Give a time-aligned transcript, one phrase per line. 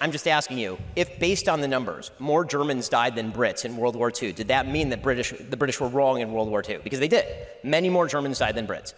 [0.00, 3.76] I'm just asking you, if based on the numbers, more Germans died than Brits in
[3.76, 6.62] World War II, did that mean that British, the British were wrong in World War
[6.68, 6.78] II?
[6.84, 7.24] Because they did.
[7.62, 8.92] Many more Germans died than Brits.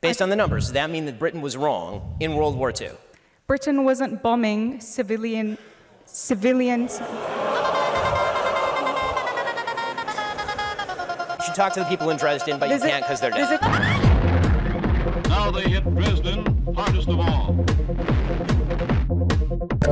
[0.00, 2.90] Based on the numbers, does that mean that Britain was wrong in World War II?
[3.48, 5.58] Britain wasn't bombing civilian
[6.04, 7.00] civilians.
[7.00, 7.06] You
[11.44, 13.58] should talk to the people in Dresden, but you There's a- can't because they're dead.
[13.60, 17.56] a- Now they hit Dresden hardest of all.
[19.88, 19.90] I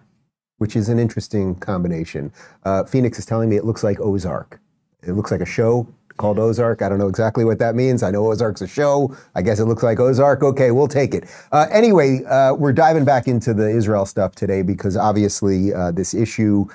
[0.58, 2.32] which is an interesting combination.
[2.64, 4.60] Uh, Phoenix is telling me it looks like Ozark.
[5.04, 6.82] It looks like a show called Ozark.
[6.82, 8.04] I don't know exactly what that means.
[8.04, 9.16] I know Ozark's a show.
[9.36, 10.44] I guess it looks like Ozark.
[10.44, 11.30] Okay, we'll take it.
[11.52, 16.14] Uh, anyway, uh, we're diving back into the Israel stuff today because obviously uh, this
[16.14, 16.68] issue.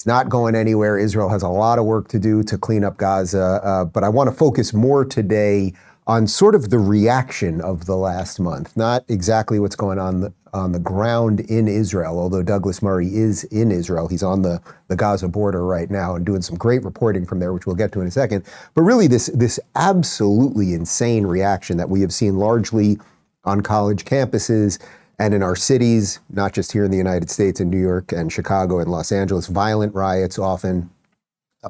[0.00, 0.98] It's not going anywhere.
[0.98, 3.60] Israel has a lot of work to do to clean up Gaza.
[3.62, 5.74] Uh, but I want to focus more today
[6.06, 10.32] on sort of the reaction of the last month, not exactly what's going on the,
[10.54, 14.08] on the ground in Israel, although Douglas Murray is in Israel.
[14.08, 17.52] He's on the, the Gaza border right now and doing some great reporting from there,
[17.52, 18.42] which we'll get to in a second.
[18.74, 22.98] But really, this, this absolutely insane reaction that we have seen largely
[23.44, 24.78] on college campuses
[25.20, 28.32] and in our cities, not just here in the United States, in New York and
[28.32, 30.88] Chicago and Los Angeles, violent riots often,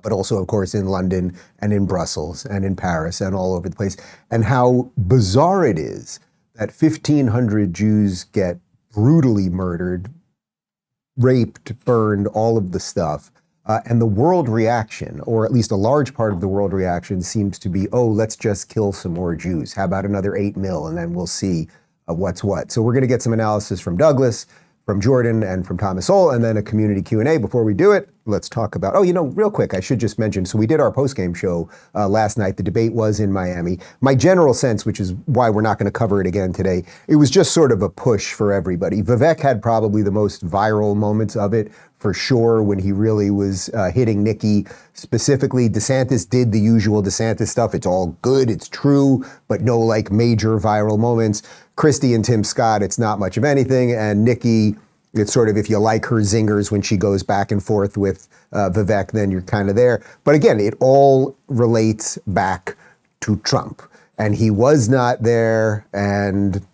[0.04, 3.68] but also, of course, in London and in Brussels and in Paris and all over
[3.68, 3.96] the place,
[4.30, 6.20] and how bizarre it is
[6.54, 8.60] that 1,500 Jews get
[8.94, 10.08] brutally murdered,
[11.16, 13.32] raped, burned, all of the stuff.
[13.66, 17.20] Uh, and the world reaction, or at least a large part of the world reaction,
[17.20, 19.72] seems to be, oh, let's just kill some more Jews.
[19.72, 21.68] How about another eight mil, and then we'll see
[22.10, 22.70] uh, what's what.
[22.70, 24.46] So we're going to get some analysis from Douglas,
[24.86, 27.38] from Jordan, and from Thomas Sowell, and then a community Q and A.
[27.38, 28.96] Before we do it, let's talk about.
[28.96, 30.44] Oh, you know, real quick, I should just mention.
[30.44, 32.56] So we did our post game show uh, last night.
[32.56, 33.78] The debate was in Miami.
[34.00, 37.16] My general sense, which is why we're not going to cover it again today, it
[37.16, 39.02] was just sort of a push for everybody.
[39.02, 41.70] Vivek had probably the most viral moments of it
[42.00, 45.68] for sure when he really was uh, hitting Nikki specifically.
[45.68, 47.74] DeSantis did the usual DeSantis stuff.
[47.74, 51.42] It's all good, it's true, but no like major viral moments.
[51.76, 53.92] Christie and Tim Scott, it's not much of anything.
[53.92, 54.76] And Nikki,
[55.12, 58.28] it's sort of if you like her zingers when she goes back and forth with
[58.52, 60.02] uh, Vivek, then you're kind of there.
[60.24, 62.76] But again, it all relates back
[63.20, 63.82] to Trump.
[64.16, 65.86] And he was not there.
[65.92, 66.66] And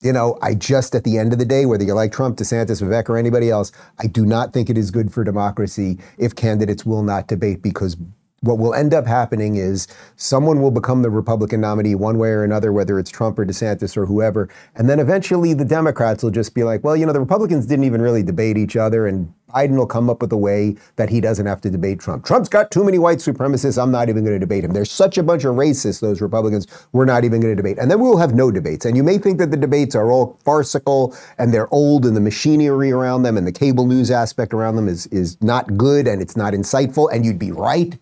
[0.00, 2.82] you know, I just at the end of the day, whether you like Trump, DeSantis,
[2.82, 6.86] Vivek, or anybody else, I do not think it is good for democracy if candidates
[6.86, 7.96] will not debate because
[8.40, 12.44] what will end up happening is someone will become the Republican nominee one way or
[12.44, 14.48] another, whether it's Trump or DeSantis or whoever.
[14.76, 17.84] And then eventually the Democrats will just be like, well, you know, the Republicans didn't
[17.84, 19.06] even really debate each other.
[19.06, 22.24] And Biden will come up with a way that he doesn't have to debate Trump.
[22.24, 23.82] Trump's got too many white supremacists.
[23.82, 24.72] I'm not even going to debate him.
[24.72, 27.78] There's such a bunch of racists, those Republicans, we're not even going to debate.
[27.78, 28.84] And then we'll have no debates.
[28.84, 32.20] And you may think that the debates are all farcical and they're old and the
[32.20, 36.20] machinery around them and the cable news aspect around them is, is not good and
[36.20, 37.08] it's not insightful.
[37.12, 37.98] And you'd be right.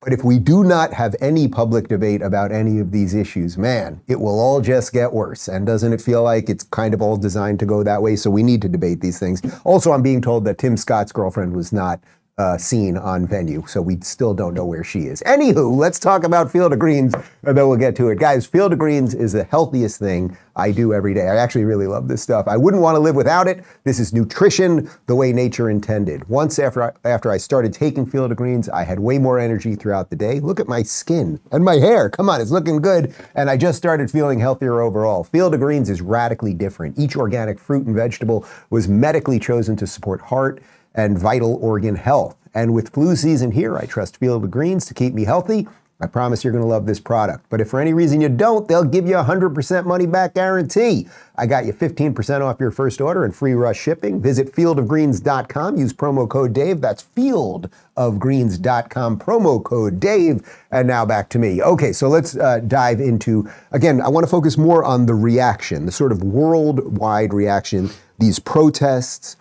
[0.00, 4.00] But if we do not have any public debate about any of these issues, man,
[4.06, 5.48] it will all just get worse.
[5.48, 8.14] And doesn't it feel like it's kind of all designed to go that way?
[8.14, 9.42] So we need to debate these things.
[9.64, 11.98] Also, I'm being told that Tim Scott's girlfriend was not
[12.38, 15.22] uh, seen on venue, so we still don't know where she is.
[15.26, 18.18] Anywho, let's talk about Field of Greens, and then we'll get to it.
[18.18, 21.28] Guys, Field of Greens is the healthiest thing I do every day.
[21.28, 22.46] I actually really love this stuff.
[22.46, 23.64] I wouldn't want to live without it.
[23.84, 26.28] This is nutrition the way nature intended.
[26.28, 29.74] Once after I, after I started taking Field of Greens, I had way more energy
[29.74, 30.38] throughout the day.
[30.40, 32.08] Look at my skin and my hair.
[32.08, 33.14] Come on, it's looking good.
[33.34, 35.24] And I just started feeling healthier overall.
[35.24, 36.98] Field of Greens is radically different.
[36.98, 40.62] Each organic fruit and vegetable was medically chosen to support heart
[40.98, 42.36] and vital organ health.
[42.52, 45.66] And with flu season here, I trust Field of Greens to keep me healthy
[46.00, 47.46] I promise you're going to love this product.
[47.48, 51.08] But if for any reason you don't, they'll give you a 100% money back guarantee.
[51.36, 54.22] I got you 15% off your first order and free rush shipping.
[54.22, 55.76] Visit fieldofgreens.com.
[55.76, 56.80] Use promo code Dave.
[56.80, 60.48] That's fieldofgreens.com, promo code Dave.
[60.70, 61.60] And now back to me.
[61.60, 65.84] Okay, so let's uh, dive into, again, I want to focus more on the reaction,
[65.84, 67.90] the sort of worldwide reaction,
[68.20, 69.36] these protests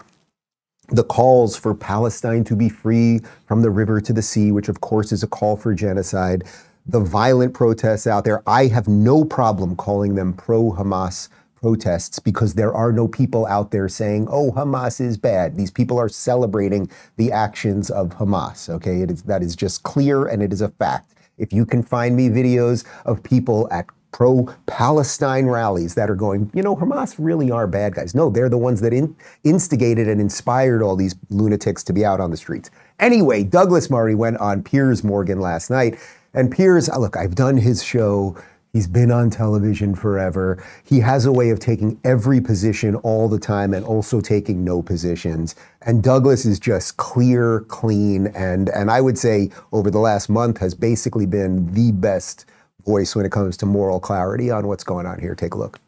[0.90, 4.82] the calls for Palestine to be free from the river to the sea, which of
[4.82, 6.44] course is a call for genocide,
[6.86, 8.42] the violent protests out there.
[8.48, 13.72] I have no problem calling them pro Hamas protests because there are no people out
[13.72, 15.58] there saying, oh, Hamas is bad.
[15.58, 18.70] These people are celebrating the actions of Hamas.
[18.70, 21.16] Okay, that is just clear and it is a fact.
[21.38, 26.50] If you can find me videos of people at pro Palestine rallies that are going,
[26.54, 28.16] you know, Hamas really are bad guys.
[28.16, 32.20] No, they're the ones that in, instigated and inspired all these lunatics to be out
[32.20, 32.72] on the streets.
[33.00, 36.00] Anyway, Douglas Murray went on Piers Morgan last night.
[36.34, 38.36] And Piers, uh, look, I've done his show.
[38.74, 40.64] He's been on television forever.
[40.84, 44.82] He has a way of taking every position all the time and also taking no
[44.84, 45.56] positions.
[45.82, 50.60] And Douglas is just clear, clean, and and I would say over the last month
[50.60, 52.46] has basically been the best
[52.88, 55.36] voice when it comes to moral clarity on what's going on here.
[55.36, 55.80] Take a look.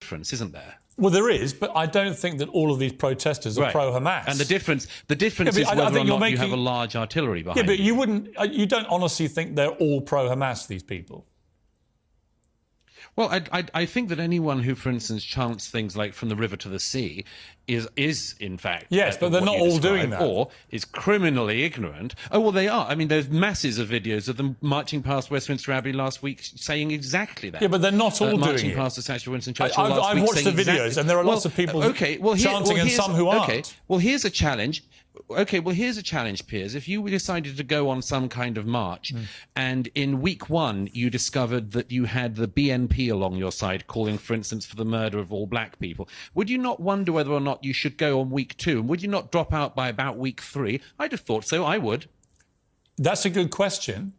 [0.00, 0.74] difference, isn't there?
[0.98, 3.72] Well, there is, but I don't think that all of these protesters are Right.
[3.72, 4.24] pro-Hamas.
[4.28, 6.36] And the difference, the difference Yeah, is but I- I whether or not you're you
[6.36, 7.86] have a large artillery behind yeah, but you.
[7.86, 10.66] you wouldn't, uh, you don't honestly think they're all pro-Hamas.
[10.66, 11.26] These people.
[13.16, 16.36] Well, I, I, I think that anyone who, for instance, chants things like "from the
[16.36, 17.24] river to the sea"
[17.66, 20.20] is is in fact Yes, uh, but they're not all doing that.
[20.20, 22.14] or is criminally ignorant.
[22.30, 22.86] Oh well, they are.
[22.86, 26.90] I mean, there's masses of videos of them marching past Westminster Abbey last week, saying
[26.90, 27.62] exactly that.
[27.62, 28.76] Yeah, but they're not all uh, doing marching it.
[28.76, 31.00] past the statue of Winston I- Churchill I've- last I've week watched the videos, exactly-
[31.00, 33.54] and there are lots of people okay, well, here, chanting well, and some who Okay,
[33.56, 33.76] aren't.
[33.88, 34.84] well, here's a challenge.
[35.30, 36.74] Okay, well, here's a challenge, Piers.
[36.74, 39.20] If you decided to go on some kind of march, Hmm.
[39.54, 44.18] and in week one you discovered that you had the BNP along your side calling,
[44.18, 47.40] for instance, for the murder of all black people, would you not wonder whether or
[47.40, 48.80] not you should go on week two?
[48.80, 50.80] And would you not drop out by about week three?
[50.98, 51.64] I'd have thought so.
[51.64, 52.06] I would.
[52.96, 54.14] That's a good question,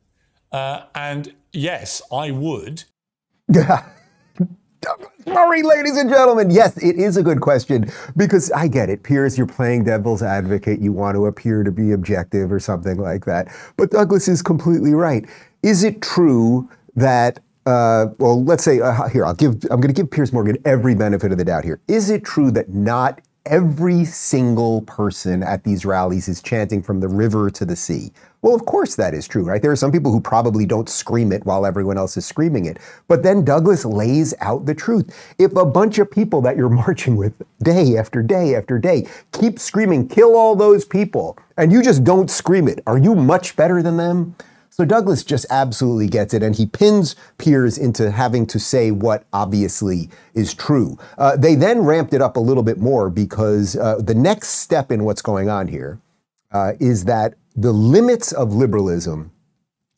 [0.51, 2.83] uh, and yes, I would.
[5.25, 6.51] Murray, ladies and gentlemen.
[6.51, 9.03] Yes, it is a good question because I get it.
[9.03, 10.79] Piers, you're playing devil's advocate.
[10.79, 13.47] You want to appear to be objective or something like that.
[13.77, 15.25] But Douglas is completely right.
[15.63, 19.93] Is it true that, uh, well, let's say, uh, here, I'll give, I'm going to
[19.93, 21.79] give Piers Morgan every benefit of the doubt here.
[21.87, 27.07] Is it true that not every single person at these rallies is chanting from the
[27.07, 28.11] river to the sea.
[28.41, 29.61] Well, of course that is true, right?
[29.61, 32.77] There are some people who probably don't scream it while everyone else is screaming it.
[33.07, 35.35] But then Douglas lays out the truth.
[35.37, 39.59] If a bunch of people that you're marching with day after day after day keep
[39.59, 43.81] screaming, kill all those people, and you just don't scream it, are you much better
[43.81, 44.35] than them?
[44.75, 49.25] So Douglas just absolutely gets it, and he pins Piers into having to say what
[49.31, 50.99] obviously is true.
[51.17, 54.91] Uh, they then ramped it up a little bit more because uh, the next step
[54.91, 56.01] in what's going on here
[56.51, 59.31] uh, is that the limits of liberalism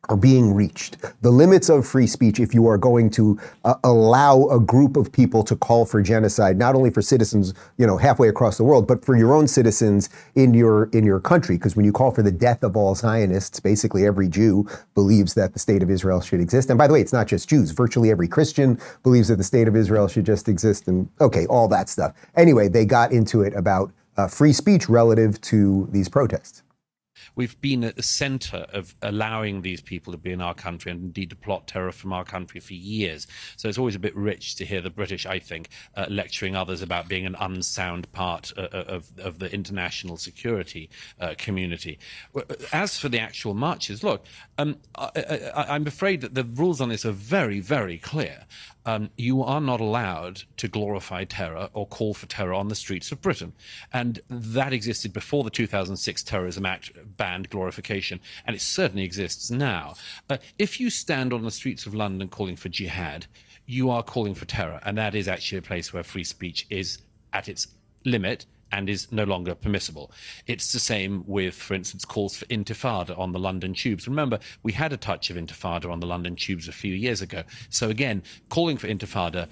[0.09, 0.97] are being reached.
[1.21, 5.11] The limits of free speech, if you are going to uh, allow a group of
[5.11, 8.87] people to call for genocide, not only for citizens, you know, halfway across the world,
[8.87, 11.57] but for your own citizens in your in your country.
[11.57, 15.53] Because when you call for the death of all Zionists, basically every Jew believes that
[15.53, 16.69] the state of Israel should exist.
[16.69, 17.71] And by the way, it's not just Jews.
[17.71, 20.87] Virtually every Christian believes that the state of Israel should just exist.
[20.87, 22.13] And okay, all that stuff.
[22.35, 26.63] Anyway, they got into it about uh, free speech relative to these protests.
[27.35, 31.01] We've been at the center of allowing these people to be in our country and
[31.01, 33.27] indeed to plot terror from our country for years.
[33.55, 36.81] So it's always a bit rich to hear the British, I think, uh, lecturing others
[36.81, 41.99] about being an unsound part uh, of, of the international security uh, community.
[42.71, 44.25] As for the actual marches, look,
[44.57, 48.45] um, I, I'm afraid that the rules on this are very, very clear.
[48.85, 53.11] Um, you are not allowed to glorify terror or call for terror on the streets
[53.11, 53.51] of Britain.
[53.91, 59.95] And that existed before the 2006 Terrorism Act banned glorification, and it certainly exists now.
[60.59, 63.27] If you stand on the streets of London calling for jihad,
[63.65, 66.99] you are calling for terror, and that is actually a place where free speech is
[67.33, 67.67] at its
[68.05, 70.11] limit and is no longer permissible.
[70.45, 74.07] It's the same with, for instance, calls for intifada on the London tubes.
[74.07, 77.43] Remember, we had a touch of intifada on the London tubes a few years ago.
[77.69, 79.47] So again, calling for intifada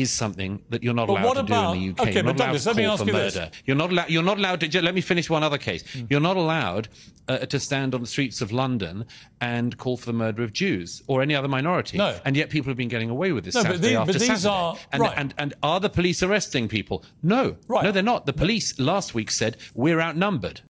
[0.00, 2.00] is something that you're not But allowed to about- do in the UK.
[2.08, 3.34] okay, you're but not allowed Douglas, to let me call ask for you this.
[3.36, 3.50] murder.
[3.64, 4.10] You're not allowed.
[4.10, 4.82] You're not allowed to.
[4.82, 5.84] Let me finish one other case.
[5.92, 6.04] Hmm.
[6.10, 6.88] You're not allowed
[7.28, 9.04] uh, to stand on the streets of London
[9.40, 11.98] and call for the murder of Jews or any other minority.
[11.98, 12.18] No.
[12.24, 14.28] And yet people have been getting away with this No, but the- after but these
[14.28, 14.48] Saturday.
[14.48, 15.14] are- and, right.
[15.16, 17.04] and and are the police arresting people?
[17.22, 17.56] No.
[17.68, 17.84] Right.
[17.84, 18.26] No, they're not.
[18.26, 20.62] The police last week said we're outnumbered.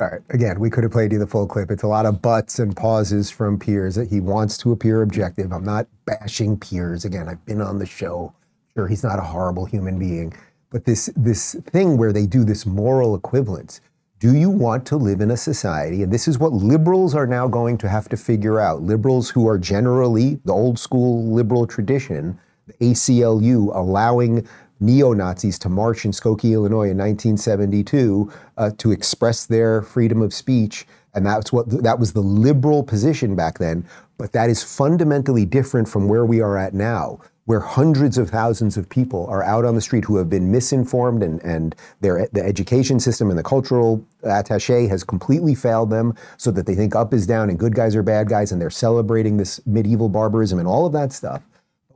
[0.00, 0.20] All right.
[0.30, 1.70] Again, we could have played you the full clip.
[1.70, 3.96] It's a lot of buts and pauses from Piers.
[3.96, 5.52] That he wants to appear objective.
[5.52, 7.04] I'm not bashing Piers.
[7.04, 8.32] Again, I've been on the show.
[8.76, 10.32] Sure, he's not a horrible human being,
[10.70, 13.80] but this this thing where they do this moral equivalence.
[14.20, 16.02] Do you want to live in a society?
[16.02, 18.82] And this is what liberals are now going to have to figure out.
[18.82, 24.46] Liberals who are generally the old school liberal tradition, the ACLU allowing
[24.78, 30.34] neo Nazis to march in Skokie, Illinois in 1972 uh, to express their freedom of
[30.34, 30.86] speech.
[31.14, 33.86] And that's what that was the liberal position back then.
[34.18, 38.76] But that is fundamentally different from where we are at now, where hundreds of thousands
[38.76, 42.42] of people are out on the street who have been misinformed and, and their, the
[42.42, 47.12] education system and the cultural attache has completely failed them so that they think up
[47.12, 50.68] is down and good guys are bad guys and they're celebrating this medieval barbarism and
[50.68, 51.42] all of that stuff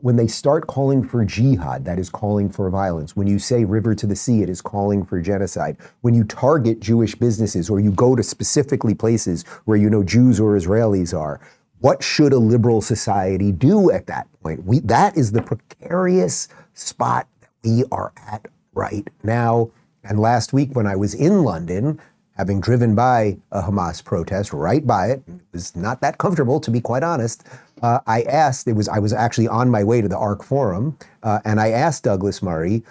[0.05, 3.17] when they start calling for jihad, that is calling for violence.
[3.17, 5.79] When you say river to the sea, it is calling for genocide.
[6.03, 10.39] When you target Jewish businesses or you go to specifically places where you know Jews
[10.39, 11.41] or Israelis are,
[11.81, 14.65] what should a liberal society do at that point?
[14.65, 19.71] We, that is the precarious spot that we are at right now.
[20.03, 22.01] And last week, when I was in London,
[22.37, 26.71] having driven by a Hamas protest, right by it, it was not that comfortable, to
[26.71, 27.45] be quite honest
[27.85, 30.97] uh, I asked, it was I was actually on my way to the ARC Forum,
[31.23, 32.83] uh, and I asked Douglas Murray,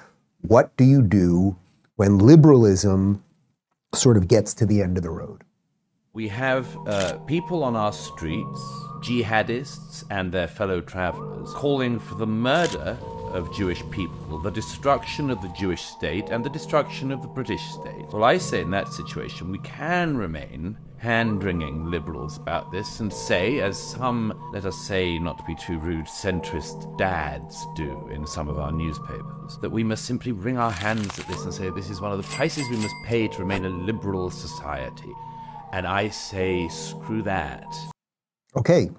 [0.41, 1.55] what do you do
[1.95, 3.23] when liberalism
[3.95, 5.42] sort of gets to the end of the road?
[6.15, 8.59] We have uh, people on our streets,
[9.01, 12.99] jihadists and their fellow travelers, calling for the murder
[13.31, 17.63] of Jewish people, the destruction of the Jewish state, and the destruction of the British
[17.63, 18.05] state.
[18.13, 23.11] Well, I say in that situation, we can remain hand wringing liberals about this and
[23.11, 28.27] say, as some, let us say, not to be too rude, centrist dads do in
[28.27, 31.71] some of our newspapers, that we must simply wring our hands at this and say
[31.71, 35.11] this is one of the prices we must pay to remain a liberal society.
[35.73, 37.65] And I say, screw that.
[38.55, 38.91] Okay.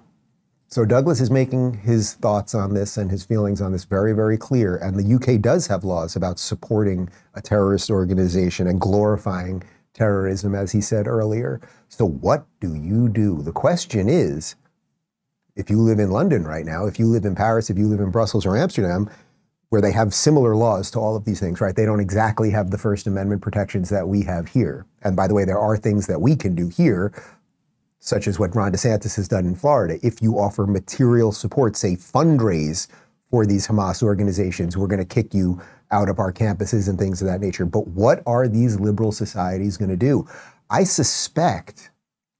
[0.67, 4.37] So Douglas is making his thoughts on this and his feelings on this very, very
[4.37, 4.75] clear.
[4.75, 9.63] And the UK does have laws about supporting a terrorist organization and glorifying
[9.93, 11.61] terrorism, as he said earlier.
[11.87, 13.41] So, what do you do?
[13.41, 14.57] The question is
[15.55, 18.01] if you live in London right now, if you live in Paris, if you live
[18.01, 19.09] in Brussels or Amsterdam,
[19.75, 21.75] where they have similar laws to all of these things, right?
[21.75, 24.85] They don't exactly have the First Amendment protections that we have here.
[25.01, 27.11] And by the way, there are things that we can do here,
[27.99, 29.99] such as what Ron DeSantis has done in Florida.
[30.01, 32.87] If you offer material support, say fundraise
[33.29, 37.21] for these Hamas organizations, we're going to kick you out of our campuses and things
[37.21, 37.65] of that nature.
[37.65, 40.25] But what are these liberal societies going to do?
[40.69, 41.91] I suspect,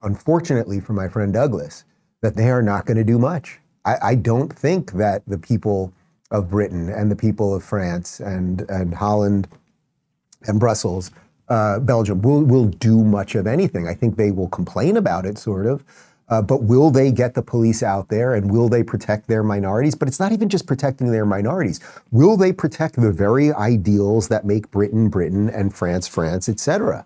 [0.04, 1.84] unfortunately for my friend Douglas,
[2.22, 3.60] that they are not going to do much.
[3.84, 5.92] I, I, don't think that the people
[6.36, 9.48] of Britain and the people of France and, and Holland
[10.48, 11.12] and Brussels,
[11.50, 13.88] uh, Belgium, will, will do much of anything.
[13.88, 15.84] I think they will complain about it, sort of.
[16.27, 19.94] Uh, but will they get the police out there and will they protect their minorities?
[19.94, 21.80] But it's not even just protecting their minorities.
[22.12, 27.06] Will they protect the very ideals that make Britain Britain and France France, et cetera?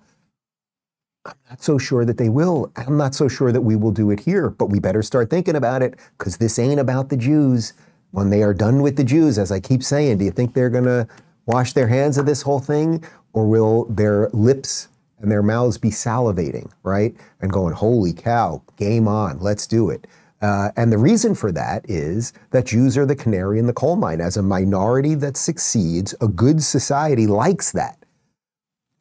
[1.25, 2.71] I'm not so sure that they will.
[2.77, 5.55] I'm not so sure that we will do it here, but we better start thinking
[5.55, 7.73] about it because this ain't about the Jews.
[8.11, 10.69] When they are done with the Jews, as I keep saying, do you think they're
[10.69, 11.07] going to
[11.45, 14.87] wash their hands of this whole thing or will their lips
[15.19, 17.15] and their mouths be salivating, right?
[17.41, 20.07] And going, holy cow, game on, let's do it.
[20.41, 23.97] Uh, and the reason for that is that Jews are the canary in the coal
[23.97, 24.21] mine.
[24.21, 27.97] As a minority that succeeds, a good society likes that.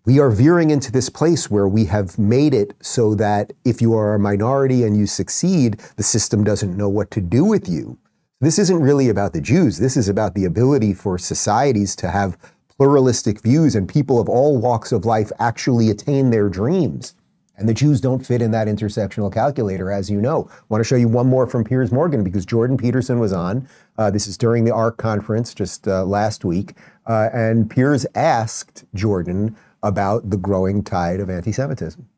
[0.05, 3.95] We are veering into this place where we have made it so that if you
[3.95, 7.99] are a minority and you succeed, the system doesn't know what to do with you.
[8.41, 9.79] This isn't really about the Jews.
[9.79, 14.59] This is about the ability for societies to have pluralistic views and people of all
[14.59, 17.17] walks of life actually attain their dreams.
[17.57, 20.49] And the Jews don't fit in that intersectional calculator, as you know.
[20.53, 23.69] I want to show you one more from Piers Morgan because Jordan Peterson was on.
[23.97, 26.75] Uh, this is during the ARC conference just uh, last week.
[27.07, 32.09] Uh, and Piers asked Jordan about the growing tide of anti Semitism.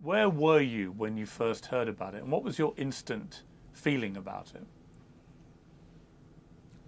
[0.00, 2.24] Where were you when you first heard about it?
[2.24, 4.66] And what was your instant feeling about it?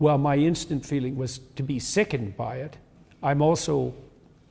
[0.04, 2.76] Well, my instant feeling was to be sickened by it.
[3.22, 3.94] I'm also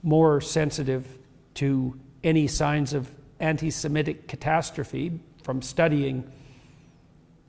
[0.01, 1.05] more sensitive
[1.53, 6.23] to any signs of anti Semitic catastrophe from studying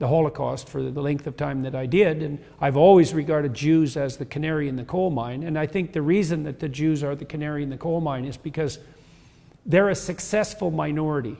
[0.00, 2.22] the Holocaust for the length of time that I did.
[2.22, 5.42] And I've always regarded Jews as the canary in the coal mine.
[5.42, 8.26] And I think the reason that the Jews are the canary in the coal mine
[8.26, 8.80] is because
[9.64, 11.38] they're a successful minority.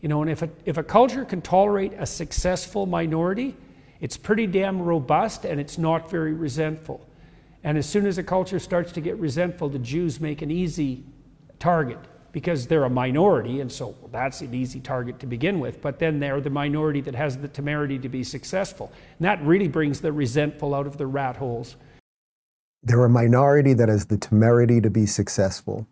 [0.00, 3.54] You know, and if a, if a culture can tolerate a successful minority,
[4.00, 7.06] it's pretty damn robust and it's not very resentful.
[7.64, 11.04] And as soon as a culture starts to get resentful, the Jews make an easy
[11.58, 11.98] target
[12.36, 15.80] because they're a minority, and so that's an easy target to begin with.
[15.80, 18.92] But then they're the minority that has the temerity to be successful.
[19.18, 21.76] And that really brings the resentful out of the rat holes.
[22.82, 25.88] They're a minority that has the temerity to be successful.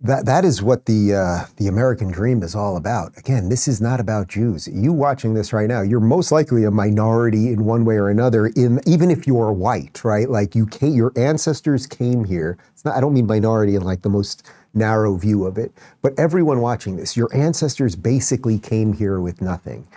[0.00, 3.18] That, that is what the, uh, the American dream is all about.
[3.18, 4.68] Again, this is not about Jews.
[4.68, 8.46] You watching this right now, you're most likely a minority in one way or another,
[8.46, 10.30] in, even if you're white, right?
[10.30, 12.58] Like you came, your ancestors came here.
[12.84, 16.60] Not, I don't mean minority in like the most narrow view of it, but everyone
[16.60, 19.88] watching this, your ancestors basically came here with nothing.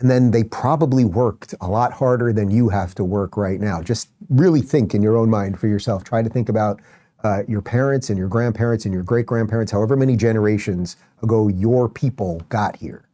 [0.00, 3.80] And then they probably worked a lot harder than you have to work right now.
[3.82, 6.02] Just really think in your own mind for yourself.
[6.02, 6.80] Try to think about
[7.24, 11.88] uh, your parents and your grandparents and your great grandparents, however many generations ago your
[11.88, 13.08] people got here.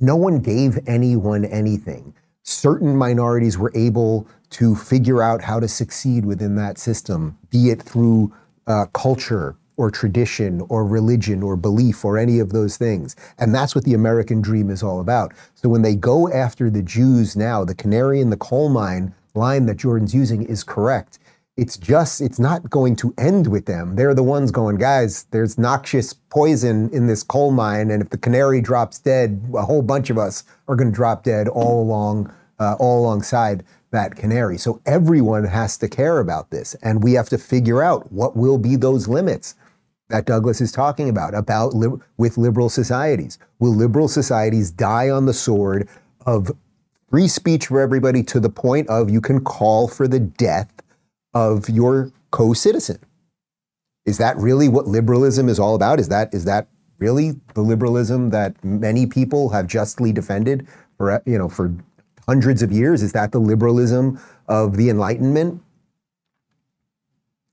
[0.00, 2.14] No one gave anyone anything.
[2.44, 7.82] Certain minorities were able to figure out how to succeed within that system, be it
[7.82, 8.32] through
[8.68, 13.16] uh, culture or tradition or religion or belief or any of those things.
[13.38, 15.32] And that's what the American dream is all about.
[15.54, 19.66] So when they go after the Jews now, the canary in the coal mine line
[19.66, 21.18] that Jordan's using is correct
[21.56, 23.96] it's just it's not going to end with them.
[23.96, 28.18] They're the ones going guys there's noxious poison in this coal mine and if the
[28.18, 32.32] canary drops dead a whole bunch of us are going to drop dead all along
[32.58, 34.58] uh, all alongside that canary.
[34.58, 38.58] So everyone has to care about this and we have to figure out what will
[38.58, 39.54] be those limits
[40.08, 43.38] that douglas is talking about about li- with liberal societies.
[43.58, 45.88] Will liberal societies die on the sword
[46.26, 46.50] of
[47.10, 50.70] free speech for everybody to the point of you can call for the death
[51.36, 52.98] of your co-citizen.
[54.06, 56.00] Is that really what liberalism is all about?
[56.00, 60.66] Is that is that really the liberalism that many people have justly defended
[60.96, 61.74] for you know for
[62.26, 63.02] hundreds of years?
[63.02, 65.60] Is that the liberalism of the Enlightenment?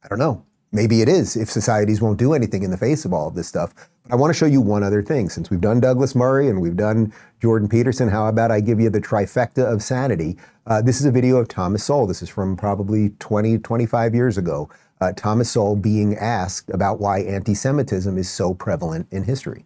[0.03, 0.45] I don't know.
[0.71, 3.49] Maybe it is if societies won't do anything in the face of all of this
[3.49, 3.73] stuff.
[4.03, 5.29] But I want to show you one other thing.
[5.29, 8.89] Since we've done Douglas Murray and we've done Jordan Peterson, how about I give you
[8.89, 10.37] the trifecta of sanity?
[10.67, 12.07] Uh, this is a video of Thomas Sowell.
[12.07, 14.69] This is from probably 20, 25 years ago.
[14.99, 19.65] Uh, Thomas Sowell being asked about why anti Semitism is so prevalent in history.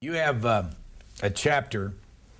[0.00, 0.64] You have uh,
[1.22, 1.94] a chapter,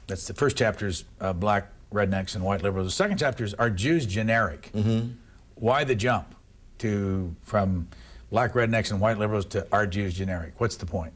[0.06, 2.88] that's the first chapter is uh, black rednecks and white liberals.
[2.88, 4.70] The second chapter is Are Jews Generic?
[4.74, 5.12] Mm-hmm.
[5.54, 6.34] Why the jump
[6.78, 7.88] to from
[8.30, 10.54] black rednecks and white liberals to Are Jews Generic?
[10.58, 11.12] What's the point?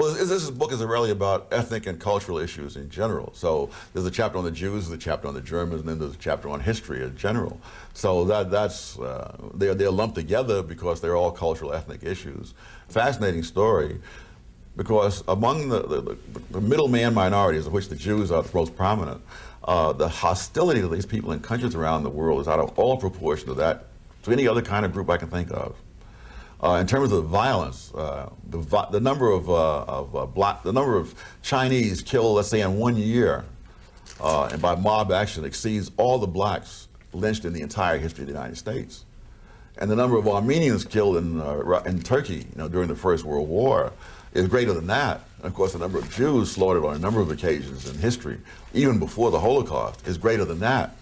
[0.00, 3.34] Well, this, book is really about ethnic and cultural issues in general.
[3.34, 5.98] So there's a chapter on the Jews, there's a chapter on the Germans, and then
[5.98, 7.60] there's a chapter on history in general.
[7.92, 12.54] So that that's uh, they're they're lumped together because they're all cultural ethnic issues.
[12.88, 14.00] Fascinating story.
[14.74, 16.16] Because among the, the,
[16.50, 19.20] the middleman minorities, of which the Jews are the most prominent,
[19.64, 22.96] uh, the hostility to these people in countries around the world is out of all
[22.96, 23.88] proportion to that,
[24.22, 25.76] to any other kind of group I can think of.
[26.62, 30.72] Uh, in terms of violence, uh, the, the, number of, uh, of uh, black, the
[30.72, 33.44] number of Chinese killed, let's say, in one year,
[34.20, 38.28] uh, and by mob action, exceeds all the blacks lynched in the entire history of
[38.28, 39.06] the United States.
[39.78, 43.24] And the number of Armenians killed in, uh, in Turkey, you know, during the First
[43.24, 43.92] World War,
[44.34, 45.22] is greater than that.
[45.38, 48.38] And of course, the number of Jews slaughtered on a number of occasions in history,
[48.74, 50.94] even before the Holocaust, is greater than that.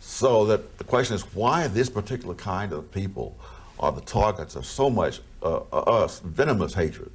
[0.00, 3.38] So that the question is, why this particular kind of people?
[3.80, 7.10] Are the targets of so much uh, us venomous hatred.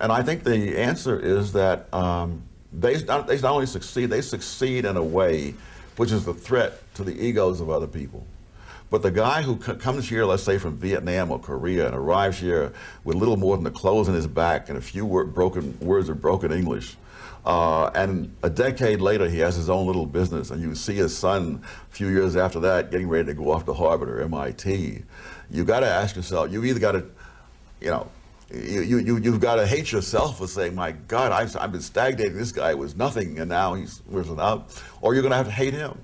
[0.00, 4.22] And I think the answer is that um, they, not, they not only succeed, they
[4.22, 5.54] succeed in a way
[5.96, 8.24] which is a threat to the egos of other people.
[8.90, 12.72] But the guy who comes here, let's say from Vietnam or Korea, and arrives here
[13.04, 16.22] with little more than the clothes on his back and a few broken words of
[16.22, 16.96] broken English,
[17.44, 21.16] uh, and a decade later, he has his own little business, and you see his
[21.16, 25.02] son a few years after that getting ready to go off to Harvard or MIT
[25.50, 27.04] you got to ask yourself, you either got to,
[27.80, 28.10] you know,
[28.50, 32.36] you, you, you've got to hate yourself for saying, my God, I've, I've been stagnating.
[32.36, 34.70] This guy was nothing, and now he's risen up.
[35.02, 35.98] Or you're going to have to hate him.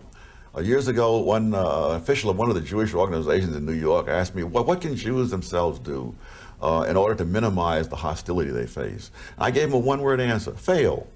[0.54, 1.62] Uh, years ago, one uh,
[1.96, 4.94] official of one of the Jewish organizations in New York asked me, well, what can
[4.94, 6.14] Jews themselves do
[6.62, 9.10] uh, in order to minimize the hostility they face?
[9.36, 11.08] And I gave him a one-word answer, fail.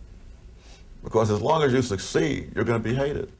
[1.05, 3.31] Because as long as you succeed, you're going to be hated.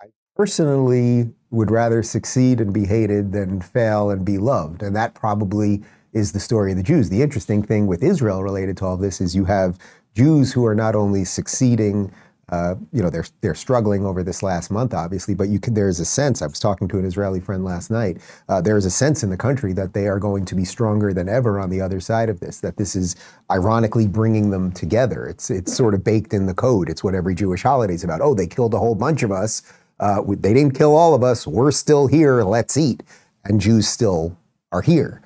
[0.00, 0.06] I
[0.36, 4.82] personally would rather succeed and be hated than fail and be loved.
[4.82, 5.82] And that probably
[6.12, 7.08] is the story of the Jews.
[7.08, 9.78] The interesting thing with Israel related to all this is you have
[10.14, 12.12] Jews who are not only succeeding,
[12.48, 16.00] uh, you know, they're they're struggling over this last month, obviously, but you can, there's
[16.00, 16.42] a sense.
[16.42, 18.18] I was talking to an Israeli friend last night.
[18.48, 21.12] Uh, there is a sense in the country that they are going to be stronger
[21.12, 22.58] than ever on the other side of this.
[22.58, 23.14] That this is
[23.52, 25.26] ironically bringing them together.
[25.26, 26.88] It's it's sort of baked in the code.
[26.88, 28.20] It's what every Jewish holiday is about.
[28.20, 29.62] Oh, they killed a whole bunch of us
[30.00, 31.46] uh, they didn't kill all of us.
[31.46, 32.42] We're still here.
[32.42, 33.02] Let's eat.
[33.44, 34.36] And Jews still
[34.72, 35.22] are here.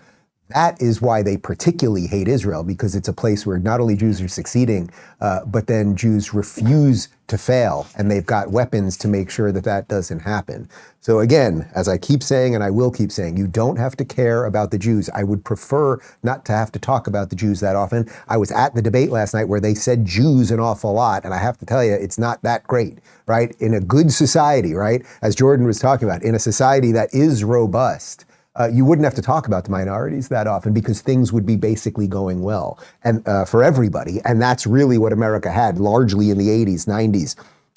[0.51, 4.21] That is why they particularly hate Israel because it's a place where not only Jews
[4.21, 9.31] are succeeding, uh, but then Jews refuse to fail, and they've got weapons to make
[9.31, 10.69] sure that that doesn't happen.
[11.01, 14.05] So again, as I keep saying, and I will keep saying, you don't have to
[14.05, 15.09] care about the Jews.
[15.15, 18.11] I would prefer not to have to talk about the Jews that often.
[18.29, 21.33] I was at the debate last night where they said Jews an awful lot, and
[21.33, 23.57] I have to tell you, it's not that great, right?
[23.61, 25.03] In a good society, right?
[25.23, 28.27] As Jordan was talking about, in a society that is robust
[28.59, 31.57] uh, you wouldn't have to talk about the minorities that often because things would be
[31.57, 34.21] basically going well and uh, for everybody.
[34.25, 37.35] And that's really what America had largely in the 80s, 90s,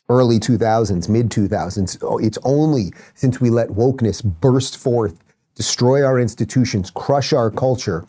[0.09, 1.97] early 2000s, mid 2000s.
[2.01, 5.23] Oh, it's only since we let wokeness burst forth,
[5.55, 8.05] destroy our institutions, crush our culture,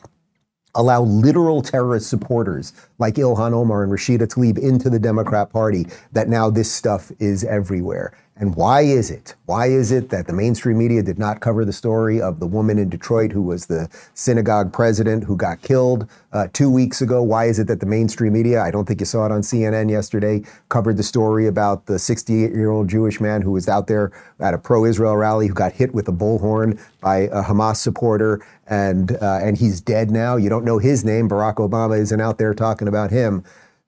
[0.78, 6.28] allow literal terrorist supporters like Ilhan Omar and Rashida Tlaib into the Democrat Party that
[6.28, 8.16] now this stuff is everywhere.
[8.40, 9.34] And why is it?
[9.46, 12.78] Why is it that the mainstream media did not cover the story of the woman
[12.78, 17.20] in Detroit who was the synagogue president who got killed uh, two weeks ago?
[17.20, 19.90] Why is it that the mainstream media, I don't think you saw it on CNN
[19.90, 24.12] yesterday, covered the story about the 68 year old Jewish man who was out there
[24.38, 28.46] at a pro Israel rally who got hit with a bullhorn by a Hamas supporter
[28.68, 30.36] and, uh, and he's dead now?
[30.36, 31.28] You don't know his name.
[31.28, 33.44] Barack Obama isn't out there talking about him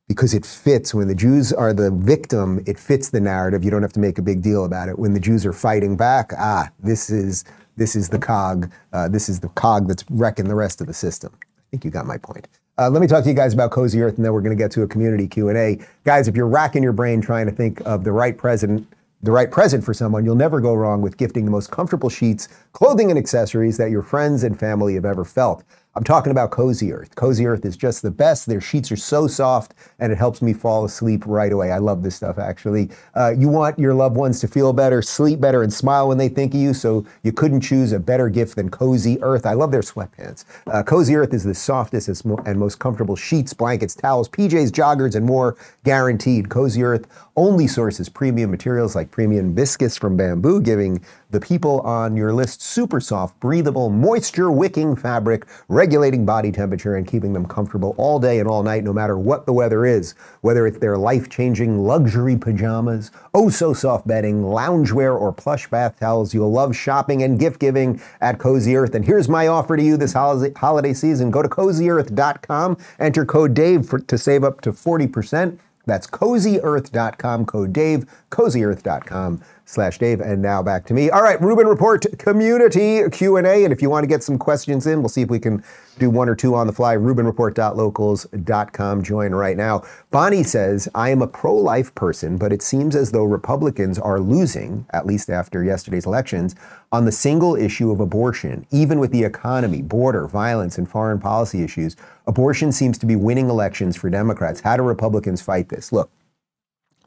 [0.09, 0.93] because it fits.
[0.93, 3.63] When the Jews are the victim, it fits the narrative.
[3.63, 4.99] You don't have to make a big deal about it.
[4.99, 7.45] When the Jews are fighting back, ah, this is
[7.77, 8.71] this is the cog.
[8.93, 11.33] Uh, this is the cog that's wrecking the rest of the system.
[11.43, 12.49] I think you got my point.
[12.77, 14.61] Uh, let me talk to you guys about Cozy Earth, and then we're going to
[14.61, 15.79] get to a community Q and A.
[16.05, 18.87] Guys, if you're racking your brain trying to think of the right president,
[19.23, 22.49] the right present for someone, you'll never go wrong with gifting the most comfortable sheets,
[22.73, 25.63] clothing, and accessories that your friends and family have ever felt.
[25.97, 27.17] I'm talking about Cozy Earth.
[27.17, 28.47] Cozy Earth is just the best.
[28.47, 31.73] Their sheets are so soft and it helps me fall asleep right away.
[31.73, 32.91] I love this stuff, actually.
[33.17, 36.29] Uh, you want your loved ones to feel better, sleep better, and smile when they
[36.29, 39.45] think of you, so you couldn't choose a better gift than Cozy Earth.
[39.45, 40.45] I love their sweatpants.
[40.69, 45.27] Uh, Cozy Earth is the softest and most comfortable sheets, blankets, towels, PJs, joggers, and
[45.27, 46.51] more guaranteed.
[46.51, 52.17] Cozy Earth only sources premium materials like premium viscose from bamboo, giving the people on
[52.17, 57.95] your list super soft, breathable, moisture wicking fabric, regulating body temperature and keeping them comfortable
[57.97, 60.15] all day and all night, no matter what the weather is.
[60.41, 65.99] Whether it's their life changing luxury pajamas, oh so soft bedding, loungewear, or plush bath
[66.01, 68.95] towels, you'll love shopping and gift giving at Cozy Earth.
[68.95, 73.87] And here's my offer to you this holiday season go to cozyearth.com, enter code DAVE
[73.87, 75.59] for, to save up to 40%.
[75.87, 80.21] That's cozyearth.com, code Dave, cozyearth.com slash Dave.
[80.21, 81.11] And now back to me.
[81.11, 83.65] All right, Rubin Report community Q&A.
[83.65, 85.63] And if you want to get some questions in, we'll see if we can
[85.99, 86.97] do one or two on the fly.
[86.97, 89.03] RubinReport.locals.com.
[89.03, 89.85] Join right now.
[90.11, 94.87] Bonnie says, I am a pro-life person, but it seems as though Republicans are losing,
[94.91, 96.57] at least after yesterday's elections,
[96.91, 98.67] on the single issue of abortion.
[98.71, 103.49] Even with the economy, border, violence, and foreign policy issues, abortion seems to be winning
[103.49, 104.61] elections for Democrats.
[104.61, 105.93] How do Republicans fight this?
[105.93, 106.11] Look,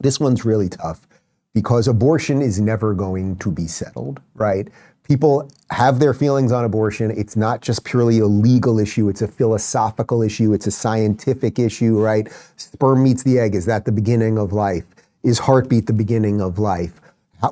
[0.00, 1.06] this one's really tough
[1.54, 4.68] because abortion is never going to be settled, right?
[5.04, 7.10] People have their feelings on abortion.
[7.10, 11.98] It's not just purely a legal issue, it's a philosophical issue, it's a scientific issue,
[12.00, 12.28] right?
[12.56, 13.54] Sperm meets the egg.
[13.54, 14.84] Is that the beginning of life?
[15.22, 17.00] Is heartbeat the beginning of life?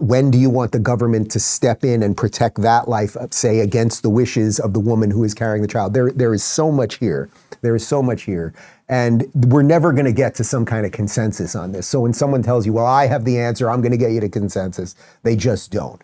[0.01, 4.03] When do you want the government to step in and protect that life, say, against
[4.03, 5.95] the wishes of the woman who is carrying the child?
[5.95, 7.29] There, there is so much here.
[7.63, 8.55] There is so much here.
[8.89, 11.87] And we're never going to get to some kind of consensus on this.
[11.87, 14.21] So when someone tells you, well, I have the answer, I'm going to get you
[14.21, 16.01] to consensus, they just don't.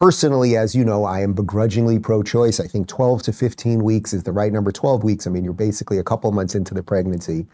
[0.00, 2.60] Personally, as you know, I am begrudgingly pro choice.
[2.60, 4.70] I think 12 to 15 weeks is the right number.
[4.70, 7.46] 12 weeks, I mean, you're basically a couple months into the pregnancy.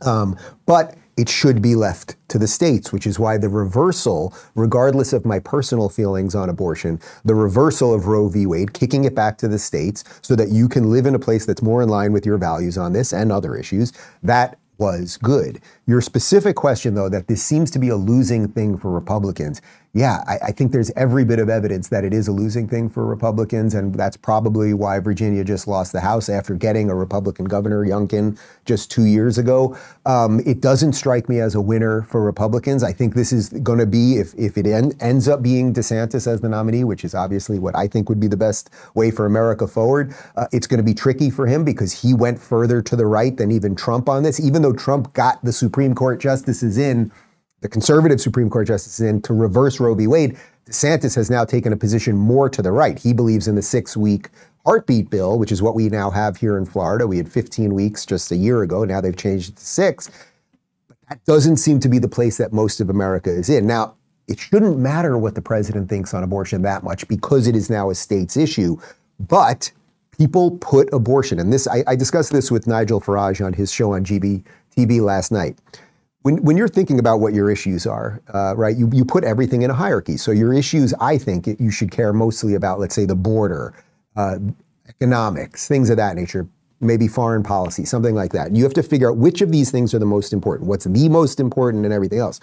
[0.00, 5.12] Um, but it should be left to the states, which is why the reversal, regardless
[5.12, 8.46] of my personal feelings on abortion, the reversal of Roe v.
[8.46, 11.44] Wade, kicking it back to the states so that you can live in a place
[11.44, 15.60] that's more in line with your values on this and other issues, that was good.
[15.86, 19.60] Your specific question, though, that this seems to be a losing thing for Republicans,
[19.94, 22.90] yeah, I, I, think there's every bit of evidence that it is a losing thing
[22.90, 27.46] for Republicans, and that's probably why Virginia just lost the House after getting a Republican
[27.46, 29.76] governor, Youngkin, just two years ago.
[30.04, 32.84] Um, it doesn't strike me as a winner for Republicans.
[32.84, 36.26] I think this is going to be, if, if it en- ends up being DeSantis
[36.26, 39.24] as the nominee, which is obviously what I think would be the best way for
[39.24, 42.94] America forward, uh, it's going to be tricky for him because he went further to
[42.94, 46.76] the right than even Trump on this, even though Trump got the Supreme Court justices
[46.76, 47.10] in
[47.60, 50.06] the conservative Supreme Court justices in to reverse Roe v.
[50.06, 52.98] Wade, DeSantis has now taken a position more to the right.
[52.98, 54.28] He believes in the six week
[54.64, 57.06] heartbeat bill, which is what we now have here in Florida.
[57.06, 58.84] We had 15 weeks just a year ago.
[58.84, 60.10] Now they've changed it to six.
[60.88, 63.66] But that doesn't seem to be the place that most of America is in.
[63.66, 63.94] Now,
[64.28, 67.88] it shouldn't matter what the president thinks on abortion that much because it is now
[67.88, 68.76] a state's issue.
[69.18, 69.72] But
[70.18, 73.94] people put abortion, and this I, I discussed this with Nigel Farage on his show
[73.94, 74.44] on GB
[74.76, 75.58] TV last night.
[76.28, 79.62] When, when you're thinking about what your issues are, uh, right, you, you put everything
[79.62, 80.18] in a hierarchy.
[80.18, 83.72] So your issues, I think, you should care mostly about, let's say, the border,
[84.14, 84.36] uh,
[84.90, 86.46] economics, things of that nature,
[86.82, 88.54] maybe foreign policy, something like that.
[88.54, 91.08] You have to figure out which of these things are the most important, what's the
[91.08, 92.40] most important, and everything else.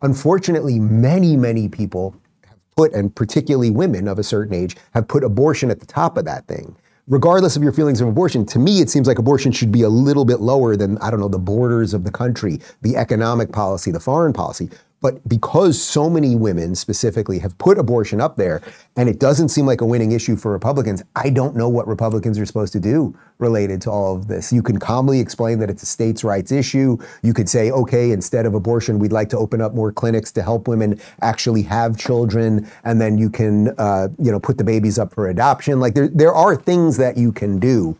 [0.00, 5.22] Unfortunately, many, many people have put, and particularly women of a certain age, have put
[5.22, 6.74] abortion at the top of that thing.
[7.08, 9.88] Regardless of your feelings of abortion, to me, it seems like abortion should be a
[9.88, 13.92] little bit lower than, I don't know, the borders of the country, the economic policy,
[13.92, 14.70] the foreign policy.
[15.02, 18.62] But because so many women specifically have put abortion up there,
[18.96, 22.38] and it doesn't seem like a winning issue for Republicans, I don't know what Republicans
[22.38, 24.52] are supposed to do related to all of this.
[24.52, 26.96] You can calmly explain that it's a states' rights issue.
[27.22, 30.42] You could say, okay, instead of abortion, we'd like to open up more clinics to
[30.42, 34.98] help women actually have children, and then you can, uh, you know, put the babies
[34.98, 35.78] up for adoption.
[35.78, 37.96] Like there, there are things that you can do.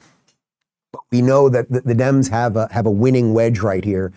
[0.92, 4.12] But we know that the, the Dems have a have a winning wedge right here.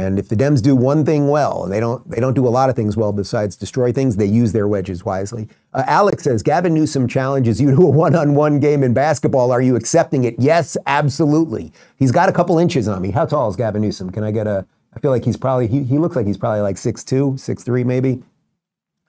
[0.00, 2.70] And if the Dems do one thing well, they don't, they don't do a lot
[2.70, 5.48] of things well besides destroy things, they use their wedges wisely.
[5.74, 9.52] Uh, Alex says, Gavin Newsom challenges you to a one-on-one game in basketball.
[9.52, 10.34] Are you accepting it?
[10.38, 11.72] Yes, absolutely.
[11.96, 13.10] He's got a couple inches on me.
[13.10, 14.10] How tall is Gavin Newsom?
[14.10, 14.66] Can I get a?
[14.94, 18.22] I feel like he's probably he, he looks like he's probably like 6'2", 6'3", maybe.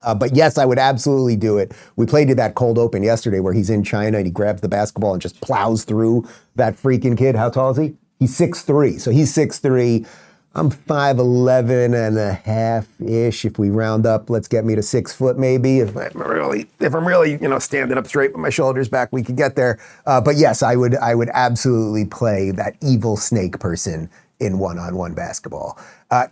[0.03, 1.73] Uh, but yes, I would absolutely do it.
[1.95, 4.67] We played to that cold open yesterday where he's in China and he grabs the
[4.67, 7.35] basketball and just plows through that freaking kid.
[7.35, 7.95] How tall is he?
[8.19, 8.99] He's 6'3".
[8.99, 10.07] So he's 6'3".
[10.53, 13.45] I'm 5'11 and a half ish.
[13.45, 15.79] If we round up, let's get me to six foot maybe.
[15.79, 19.13] If I'm really, if I'm really, you know, standing up straight with my shoulders back,
[19.13, 19.79] we could get there.
[20.05, 24.09] Uh, but yes, I would, I would absolutely play that evil snake person
[24.41, 25.79] in one-on-one basketball.
[26.09, 26.27] Uh,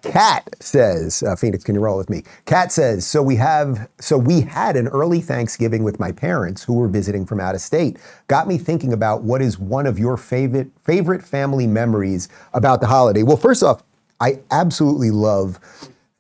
[0.60, 2.24] says, uh, Phoenix, can you roll with me?
[2.46, 6.74] Kat says, so we have, so we had an early Thanksgiving with my parents who
[6.74, 7.98] were visiting from out of state.
[8.28, 12.88] Got me thinking about what is one of your favorite favorite family memories about the
[12.88, 13.24] holiday.
[13.24, 13.84] Well, first off,
[14.20, 15.60] I absolutely love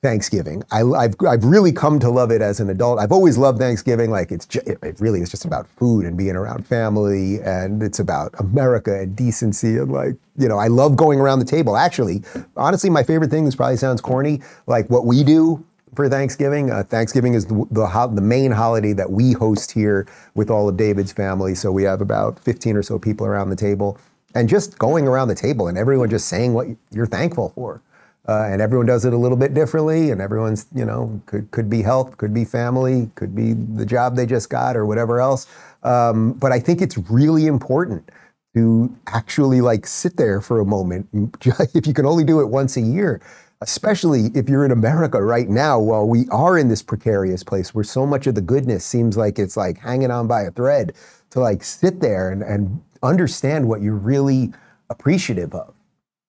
[0.01, 0.63] Thanksgiving.
[0.71, 2.99] I, have I've really come to love it as an adult.
[2.99, 4.11] I've always loved Thanksgiving.
[4.11, 7.99] Like it's ju- it really is just about food and being around family, and it's
[7.99, 11.75] about America and decency and like you know I love going around the table.
[11.75, 12.23] Actually,
[12.55, 13.43] honestly, my favorite thing.
[13.43, 14.41] This probably sounds corny.
[14.67, 16.71] Like what we do for Thanksgiving.
[16.71, 20.69] Uh, Thanksgiving is the, the, ho- the main holiday that we host here with all
[20.69, 21.55] of David's family.
[21.55, 23.97] So we have about 15 or so people around the table,
[24.35, 27.81] and just going around the table and everyone just saying what you're thankful for.
[28.29, 31.67] Uh, and everyone does it a little bit differently, and everyone's, you know, could, could
[31.67, 35.47] be health, could be family, could be the job they just got, or whatever else.
[35.81, 38.07] Um, but I think it's really important
[38.53, 41.09] to actually like sit there for a moment,
[41.73, 43.19] if you can only do it once a year,
[43.61, 47.83] especially if you're in America right now, while we are in this precarious place where
[47.83, 50.93] so much of the goodness seems like it's like hanging on by a thread,
[51.31, 54.53] to like sit there and, and understand what you're really
[54.91, 55.73] appreciative of.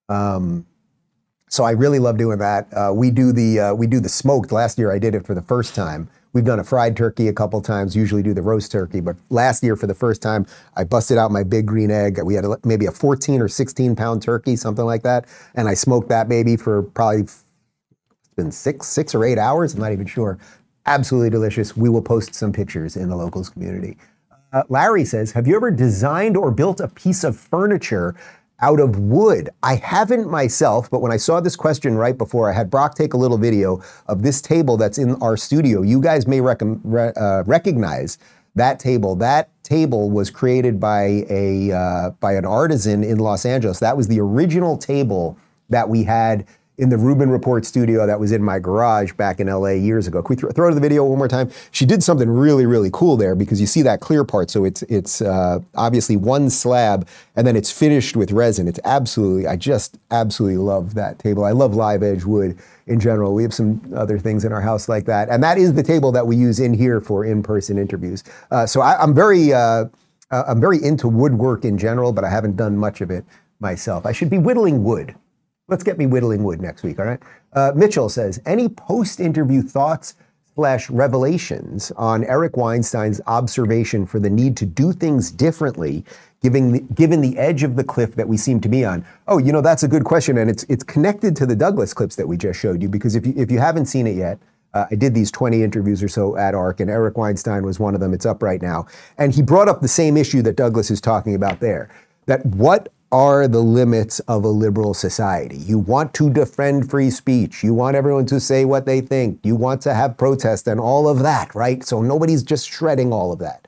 [0.09, 0.65] Um,
[1.51, 2.73] so I really love doing that.
[2.73, 4.53] Uh, we do the uh, we do the smoked.
[4.53, 6.09] Last year I did it for the first time.
[6.33, 7.97] We've done a fried turkey a couple times.
[7.97, 11.33] Usually do the roast turkey, but last year for the first time I busted out
[11.33, 12.21] my big green egg.
[12.23, 15.75] We had a, maybe a 14 or 16 pound turkey, something like that, and I
[15.75, 17.45] smoked that baby for probably it's
[18.37, 19.75] been six six or eight hours.
[19.75, 20.39] I'm not even sure.
[20.87, 21.77] Absolutely delicious.
[21.77, 23.99] We will post some pictures in the locals community.
[24.53, 28.15] Uh, Larry says, "Have you ever designed or built a piece of furniture?"
[28.63, 29.51] Out of wood.
[29.63, 33.15] I haven't myself, but when I saw this question right before, I had Brock take
[33.15, 35.83] a little video of this table that's in our studio.
[35.83, 38.19] You guys may rec- re- uh, recognize
[38.55, 39.17] that table.
[39.17, 43.79] That table was created by a uh, by an artisan in Los Angeles.
[43.79, 46.47] That was the original table that we had
[46.81, 50.23] in the Rubin Report studio that was in my garage back in LA years ago.
[50.23, 51.51] Can we th- throw to the video one more time?
[51.73, 54.49] She did something really, really cool there because you see that clear part.
[54.51, 58.67] So it's it's uh, obviously one slab and then it's finished with resin.
[58.67, 61.45] It's absolutely, I just absolutely love that table.
[61.45, 63.35] I love live edge wood in general.
[63.35, 66.11] We have some other things in our house like that, and that is the table
[66.13, 68.25] that we use in here for in-person interviews.
[68.51, 69.85] Uh, so I, am very uh,
[70.31, 73.25] I'm very into woodwork in general, but I haven't done much of it
[73.61, 74.07] myself.
[74.07, 75.15] I should be whittling wood.
[75.71, 77.21] Let's get me whittling wood next week, all right?
[77.53, 80.17] Uh, Mitchell says, any post-interview thoughts
[80.57, 86.05] slash revelations on Eric Weinstein's observation for the need to do things differently,
[86.43, 89.05] given the, given the edge of the cliff that we seem to be on?
[89.29, 92.17] Oh, you know, that's a good question, and it's it's connected to the Douglas clips
[92.17, 94.39] that we just showed you, because if you, if you haven't seen it yet,
[94.75, 97.95] uh, I did these 20 interviews or so at ARC, and Eric Weinstein was one
[97.95, 98.13] of them.
[98.13, 98.87] It's up right now.
[99.19, 101.91] And he brought up the same issue that Douglas is talking about there
[102.27, 105.57] that what are the limits of a liberal society.
[105.57, 107.65] You want to defend free speech.
[107.65, 109.41] You want everyone to say what they think.
[109.43, 111.85] You want to have protest and all of that, right?
[111.85, 113.67] So nobody's just shredding all of that.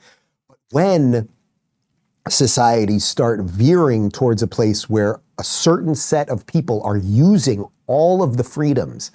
[0.49, 1.29] But when
[2.29, 8.23] societies start veering towards a place where a certain set of people are using all
[8.23, 9.11] of the freedoms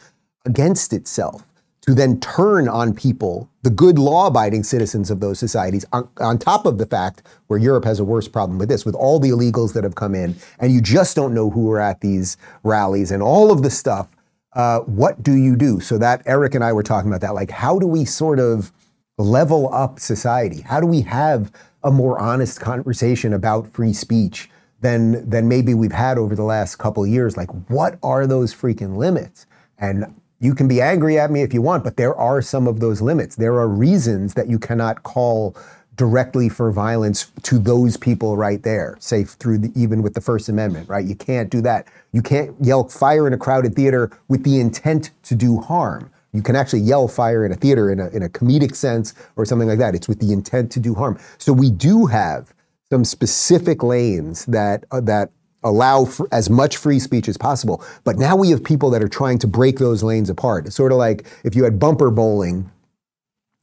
[0.46, 1.47] against itself
[1.88, 6.38] to then turn on people, the good law abiding citizens of those societies, on, on,
[6.38, 9.30] top of the fact where Europe has a worse problem with this, with all the
[9.30, 13.10] illegals that have come in, and you just don't know who are at these rallies
[13.10, 14.10] and all of the stuff.
[14.52, 15.80] Uh, what do you do?
[15.80, 17.34] So, that Eric and I were talking about that.
[17.34, 18.74] Like, how do we sort of
[19.18, 20.62] level up society?
[20.62, 21.54] How do we have
[21.86, 24.50] a more honest conversation about free speech
[24.82, 27.38] than, than maybe we've had over the last couple years?
[27.38, 29.46] Like, what are those freaking limits?
[29.78, 32.80] And you can be angry at me if you want, but there are some of
[32.80, 33.36] those limits.
[33.36, 35.56] There are reasons that you cannot call
[35.96, 40.48] directly for violence to those people right there, say through the, even with the First
[40.48, 41.04] Amendment, right?
[41.04, 41.88] You can't do that.
[42.12, 46.12] You can't yell fire in a crowded theater with the intent to do harm.
[46.34, 49.46] You can actually yell fire in a theater in a, in a comedic sense or
[49.46, 49.96] something like that.
[49.96, 51.18] It's with the intent to do harm.
[51.40, 52.54] So we do have
[52.92, 55.32] some specific lanes that uh, that
[55.68, 57.84] allow as much free speech as possible.
[58.04, 60.66] But now we have people that are trying to break those lanes apart.
[60.66, 62.72] It's sort of like if you had bumper bowling,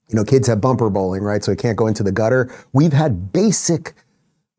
[0.09, 1.43] you know, kids have bumper bowling, right?
[1.43, 2.55] So it can't go into the gutter.
[2.73, 3.95] We've had basic,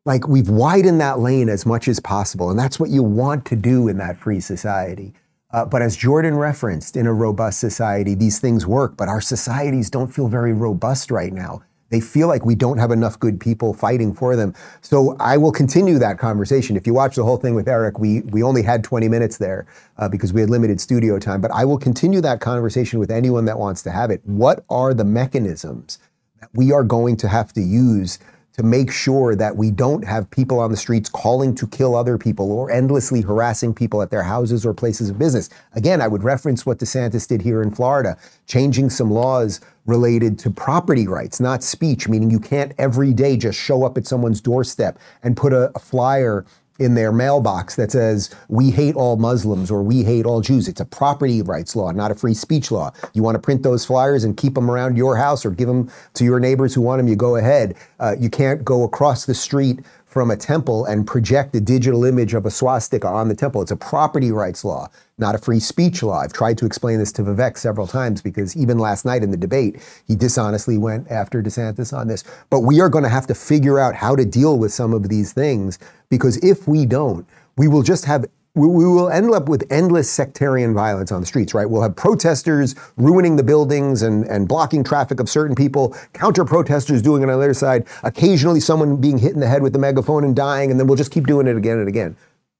[0.04, 2.50] like, we've widened that lane as much as possible.
[2.50, 5.14] And that's what you want to do in that free society.
[5.52, 8.96] Uh, but as Jordan referenced, in a robust society, these things work.
[8.96, 11.62] But our societies don't feel very robust right now.
[11.90, 14.54] They feel like we don't have enough good people fighting for them.
[14.80, 16.76] So I will continue that conversation.
[16.76, 19.66] If you watch the whole thing with Eric, we we only had 20 minutes there
[19.98, 21.40] uh, because we had limited studio time.
[21.40, 24.20] But I will continue that conversation with anyone that wants to have it.
[24.24, 25.98] What are the mechanisms
[26.40, 28.18] that we are going to have to use
[28.56, 32.16] to make sure that we don't have people on the streets calling to kill other
[32.16, 35.50] people or endlessly harassing people at their houses or places of business.
[35.74, 38.16] Again, I would reference what DeSantis did here in Florida,
[38.46, 43.58] changing some laws related to property rights, not speech, meaning you can't every day just
[43.58, 46.46] show up at someone's doorstep and put a, a flyer
[46.78, 50.68] in their mailbox that says, we hate all Muslims or we hate all Jews.
[50.68, 52.92] It's a property rights law, not a free speech law.
[53.14, 55.90] You want to print those flyers and keep them around your house or give them
[56.14, 57.76] to your neighbors who want them, you go ahead.
[58.00, 59.80] Uh, you can't go across the street
[60.16, 63.60] from a temple and project a digital image of a swastika on the temple.
[63.60, 66.20] It's a property rights law, not a free speech law.
[66.20, 69.36] I've tried to explain this to Vivek several times because even last night in the
[69.36, 69.76] debate,
[70.08, 72.24] he dishonestly went after DeSantis on this.
[72.48, 75.10] But we are going to have to figure out how to deal with some of
[75.10, 77.26] these things because if we don't,
[77.58, 78.24] we will just have
[78.56, 81.68] we, will end up with endless sectarian violence on the streets, right?
[81.68, 87.02] We'll have protesters ruining the buildings and, and blocking traffic of certain people, counter protesters
[87.02, 89.78] doing it on the other side, occasionally someone being hit in the head with the
[89.78, 92.16] megaphone and dying, and then we'll just keep doing it again and again.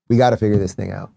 [0.08, 1.10] We got to figure this thing out.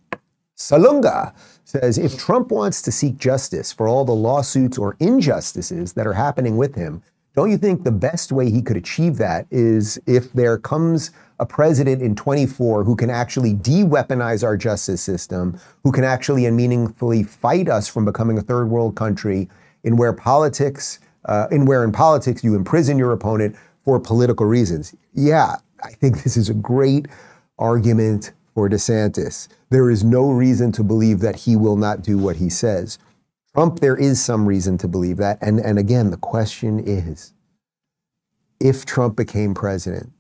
[0.56, 1.34] Salunga
[1.66, 6.14] says if Trump wants to seek justice for all the lawsuits or injustices that are
[6.14, 7.04] happening with him,
[7.36, 11.46] don't you think the best way he could achieve that is if there comes a
[11.46, 16.58] president in 24 who can actually de weaponize our justice system, who can actually and
[16.58, 19.50] meaningfully fight us from becoming a third world country
[19.84, 24.94] in where politics, uh, in where in politics you imprison your opponent for political reasons.
[25.14, 27.08] Yeah, I think this is a great
[27.58, 29.48] argument for DeSantis.
[29.70, 32.98] There is no reason to believe that he will not do what he says.
[33.56, 35.38] Trump, there is some reason to believe that.
[35.42, 37.34] And, and again, the question is
[38.60, 40.12] if Trump became president,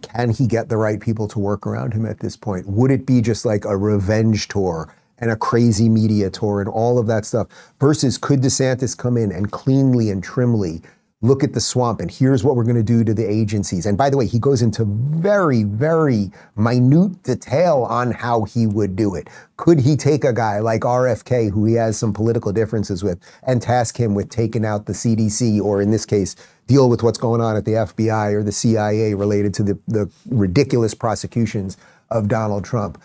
[0.00, 2.66] can he get the right people to work around him at this point?
[2.66, 6.98] Would it be just like a revenge tour and a crazy media tour and all
[6.98, 7.48] of that stuff?
[7.80, 10.82] Versus could DeSantis come in and cleanly and trimly
[11.22, 13.86] look at the swamp and here's what we're going to do to the agencies.
[13.86, 18.96] And by the way, he goes into very, very minute detail on how he would
[18.96, 19.28] do it.
[19.56, 23.62] Could he take a guy like RFK, who he has some political differences with, and
[23.62, 26.34] task him with taking out the CDC, or in this case,
[26.66, 30.10] deal with what's going on at the FBI or the CIA related to the, the
[30.28, 31.76] ridiculous prosecutions
[32.10, 33.00] of Donald Trump?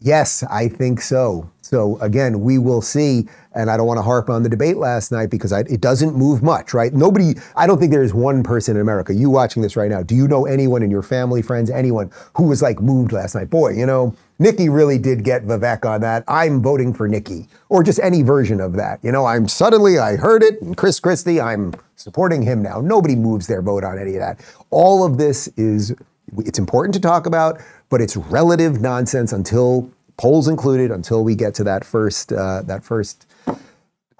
[0.00, 1.50] Yes, I think so.
[1.60, 3.28] So again, we will see.
[3.54, 6.16] And I don't want to harp on the debate last night because I, it doesn't
[6.16, 6.92] move much, right?
[6.92, 10.14] Nobody, I don't think there's one person in America, you watching this right now, do
[10.14, 13.50] you know anyone in your family, friends, anyone who was like moved last night?
[13.50, 16.24] Boy, you know, Nikki really did get Vivek on that.
[16.26, 19.00] I'm voting for Nikki, or just any version of that.
[19.02, 22.80] You know, I'm suddenly, I heard it, and Chris Christie, I'm supporting him now.
[22.80, 24.40] Nobody moves their vote on any of that.
[24.70, 25.94] All of this is,
[26.38, 31.54] it's important to talk about, but it's relative nonsense until polls included, until we get
[31.54, 33.26] to that first uh, that first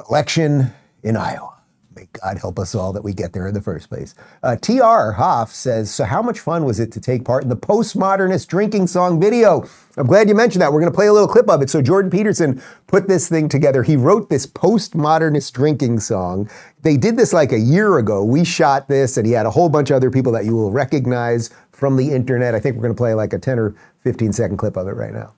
[0.08, 1.59] election in Iowa.
[1.96, 4.14] May God help us all that we get there in the first place.
[4.44, 5.12] Uh, T.R.
[5.12, 8.86] Hoff says, So, how much fun was it to take part in the postmodernist drinking
[8.86, 9.66] song video?
[9.96, 10.72] I'm glad you mentioned that.
[10.72, 11.68] We're going to play a little clip of it.
[11.68, 13.82] So, Jordan Peterson put this thing together.
[13.82, 16.48] He wrote this postmodernist drinking song.
[16.82, 18.24] They did this like a year ago.
[18.24, 20.70] We shot this, and he had a whole bunch of other people that you will
[20.70, 22.54] recognize from the internet.
[22.54, 23.74] I think we're going to play like a 10 or
[24.04, 25.34] 15 second clip of it right now.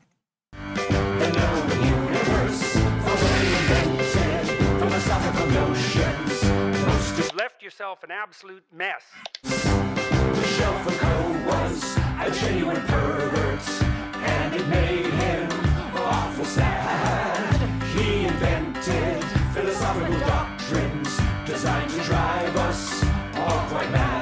[8.03, 9.03] An absolute mess.
[9.45, 13.69] Michel Foucault was a genuine pervert,
[14.15, 15.49] and it made him
[15.95, 17.55] awful sad.
[17.95, 19.23] He invented
[19.53, 23.05] philosophical doctrines designed to drive us
[23.37, 24.22] all quite mad.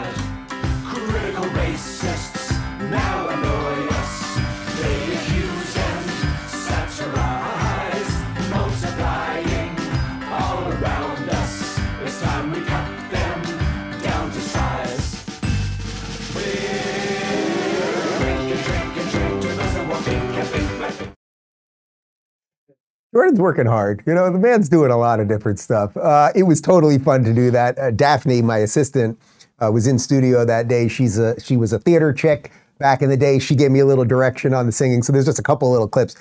[23.13, 24.03] Jordan's working hard.
[24.07, 25.97] You know, the man's doing a lot of different stuff.
[25.97, 27.79] Uh, it was totally fun to do that.
[27.79, 29.19] Uh, Daphne, my assistant,
[29.59, 30.87] uh, was in studio that day.
[30.87, 33.39] She's a she was a theater chick back in the day.
[33.39, 35.03] She gave me a little direction on the singing.
[35.03, 36.15] So there's just a couple little clips.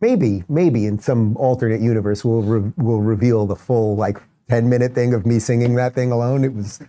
[0.00, 4.18] Maybe, maybe in some alternate universe, we'll re- we'll reveal the full like
[4.48, 6.44] 10 minute thing of me singing that thing alone.
[6.44, 6.80] It was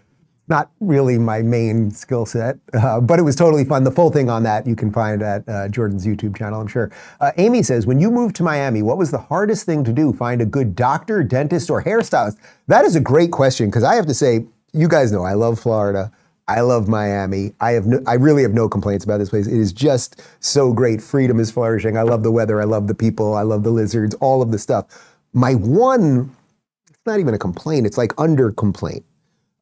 [0.48, 3.84] not really my main skill set, uh, but it was totally fun.
[3.84, 6.92] The full thing on that you can find at uh, Jordan's YouTube channel, I'm sure.
[7.20, 10.14] Uh, Amy says, when you moved to Miami, what was the hardest thing to do?
[10.14, 12.38] Find a good doctor, dentist, or hairstylist?
[12.68, 15.60] That is a great question because I have to say, you guys know I love
[15.60, 16.12] Florida.
[16.50, 17.54] I love Miami.
[17.60, 19.48] I have no, I really have no complaints about this place.
[19.48, 21.02] It is just so great.
[21.02, 21.98] Freedom is flourishing.
[21.98, 22.62] I love the weather.
[22.62, 23.34] I love the people.
[23.34, 24.16] I love the lizards.
[24.16, 25.18] All of the stuff.
[25.34, 26.34] My one,
[26.90, 27.86] it's not even a complaint.
[27.86, 29.04] It's like under complaint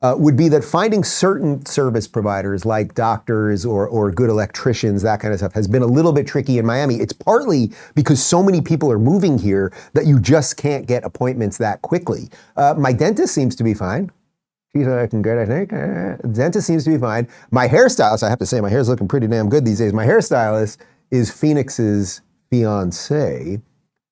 [0.02, 5.20] uh, would be that finding certain service providers like doctors or, or good electricians, that
[5.20, 6.96] kind of stuff, has been a little bit tricky in Miami.
[6.96, 11.58] It's partly because so many people are moving here that you just can't get appointments
[11.58, 12.30] that quickly.
[12.56, 14.12] Uh, my dentist seems to be fine.
[14.76, 15.72] She's looking good, I think.
[15.72, 17.30] Uh, dentist seems to be fine.
[17.50, 19.94] My hairstylist, I have to say, my hair's looking pretty damn good these days.
[19.94, 20.78] My hairstylist
[21.12, 22.22] is Phoenix's
[22.52, 23.62] fiance,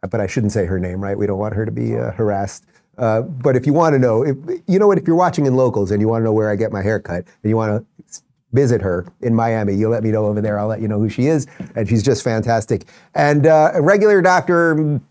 [0.10, 1.18] but I shouldn't say her name, right?
[1.18, 2.66] We don't want her to be uh, harassed.
[2.98, 4.36] Uh, but if you want to know, if,
[4.68, 4.98] you know what?
[4.98, 7.26] If you're watching in locals and you want to know where I get my haircut
[7.26, 8.22] and you want to
[8.52, 10.60] visit her in Miami, you let me know over there.
[10.60, 12.86] I'll let you know who she is, and she's just fantastic.
[13.16, 15.02] And uh, a regular doctor, mm,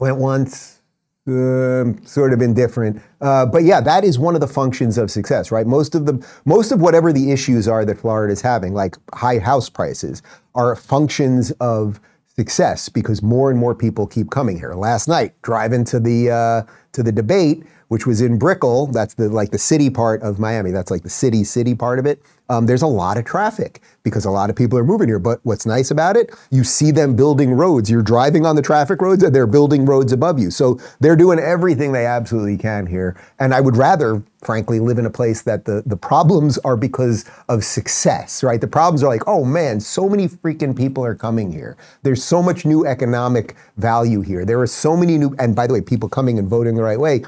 [0.00, 0.80] went once,
[1.26, 3.00] um, sort of indifferent.
[3.20, 5.66] Uh, but yeah, that is one of the functions of success, right?
[5.66, 9.38] Most of the most of whatever the issues are that Florida is having, like high
[9.38, 10.22] house prices,
[10.54, 12.00] are functions of
[12.36, 14.74] success because more and more people keep coming here.
[14.74, 16.62] Last night, driving to the uh,
[16.92, 20.70] to the debate, which was in Brickell, that's the like the city part of Miami.
[20.70, 22.22] That's like the city city part of it.
[22.48, 25.18] Um, there's a lot of traffic because a lot of people are moving here.
[25.18, 27.90] But what's nice about it, you see them building roads.
[27.90, 30.50] You're driving on the traffic roads, and they're building roads above you.
[30.50, 33.14] So they're doing everything they absolutely can here.
[33.38, 37.26] And I would rather, frankly, live in a place that the the problems are because
[37.50, 38.62] of success, right?
[38.62, 41.76] The problems are like, oh man, so many freaking people are coming here.
[42.04, 44.46] There's so much new economic value here.
[44.46, 46.98] There are so many new, and by the way, people coming and voting the right
[46.98, 47.22] way.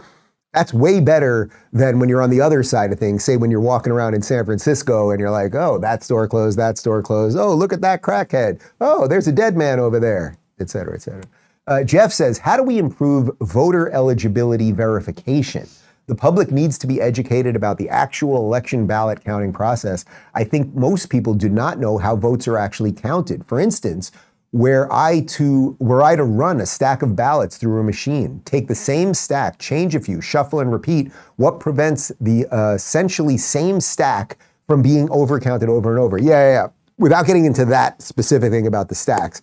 [0.54, 3.24] That's way better than when you're on the other side of things.
[3.24, 6.58] Say when you're walking around in San Francisco and you're like, oh, that store closed,
[6.58, 7.36] that store closed.
[7.36, 8.62] Oh, look at that crackhead.
[8.80, 11.24] Oh, there's a dead man over there, et cetera, et cetera.
[11.66, 15.66] Uh, Jeff says, how do we improve voter eligibility verification?
[16.06, 20.04] The public needs to be educated about the actual election ballot counting process.
[20.34, 23.46] I think most people do not know how votes are actually counted.
[23.46, 24.12] For instance,
[24.54, 28.68] were I to were I to run a stack of ballots through a machine, take
[28.68, 33.80] the same stack, change a few, shuffle and repeat, what prevents the uh, essentially same
[33.80, 34.38] stack
[34.68, 36.18] from being overcounted over and over?
[36.18, 36.68] Yeah, yeah, yeah.
[36.98, 39.42] Without getting into that specific thing about the stacks,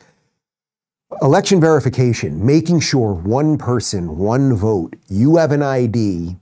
[1.21, 6.37] election verification, making sure one person, one vote, you have an ID,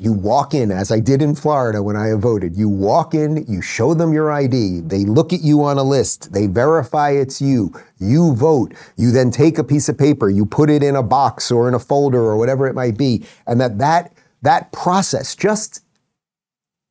[0.00, 2.54] you walk in, as I did in Florida when I voted.
[2.54, 4.80] You walk in, you show them your ID.
[4.80, 6.32] They look at you on a list.
[6.32, 7.72] They verify it's you.
[7.98, 8.74] You vote.
[8.96, 11.74] You then take a piece of paper, you put it in a box or in
[11.74, 14.12] a folder or whatever it might be, and that that
[14.42, 15.82] that process, just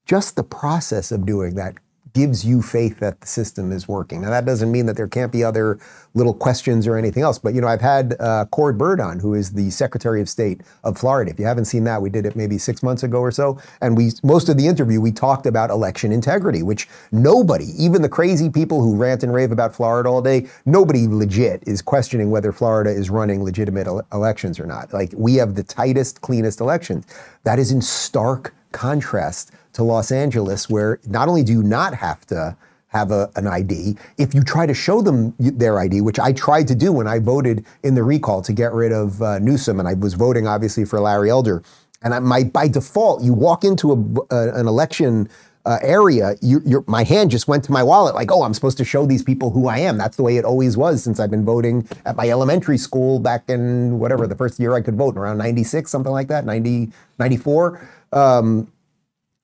[0.05, 1.75] just the process of doing that,
[2.17, 4.21] gives you faith that the system is working.
[4.23, 5.77] Now that doesn't mean that there can't be other
[6.15, 7.37] little questions or anything else.
[7.37, 10.61] But you know, I've had uh, Cord Byrd on, who is the Secretary of State
[10.83, 11.29] of Florida.
[11.29, 13.95] If you haven't seen that, we did it maybe six months ago or so, and
[13.95, 18.49] we most of the interview we talked about election integrity, which nobody, even the crazy
[18.49, 22.89] people who rant and rave about Florida all day, nobody legit is questioning whether Florida
[22.89, 24.91] is running legitimate ele- elections or not.
[24.91, 27.05] Like we have the tightest, cleanest elections.
[27.43, 32.25] That is in stark contrast to Los Angeles, where not only do you not have
[32.27, 32.55] to
[32.89, 36.67] have a, an ID, if you try to show them their ID, which I tried
[36.67, 39.89] to do when I voted in the recall to get rid of uh, Newsom, and
[39.89, 41.63] I was voting obviously for Larry Elder,
[42.03, 45.27] and I, my by default, you walk into a, an election.
[45.65, 48.85] Uh, area, you, my hand just went to my wallet, like, oh, I'm supposed to
[48.85, 49.97] show these people who I am.
[49.97, 53.49] That's the way it always was since I've been voting at my elementary school back
[53.49, 57.81] in whatever the first year I could vote, around 96, something like that, 90, 94.
[58.11, 58.71] Um,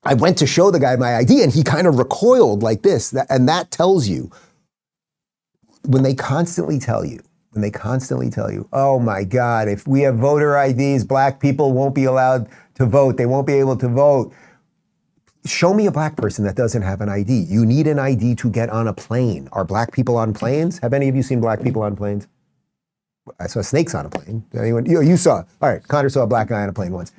[0.06, 3.12] I went to show the guy my ID and he kind of recoiled like this.
[3.12, 4.32] That, and that tells you
[5.86, 7.20] when they constantly tell you,
[7.52, 11.72] when they constantly tell you, oh my God, if we have voter IDs, black people
[11.72, 13.18] won't be allowed to vote.
[13.18, 14.34] They won't be able to vote.
[15.46, 17.32] Show me a black person that doesn't have an ID.
[17.34, 19.50] You need an ID to get on a plane.
[19.52, 20.80] Are black people on planes?
[20.80, 22.28] Have any of you seen black people on planes?
[23.40, 24.44] I saw snakes on a plane.
[24.58, 24.86] Anyone?
[24.86, 25.44] You, you saw.
[25.62, 27.14] All right, Connor saw a black guy on a plane once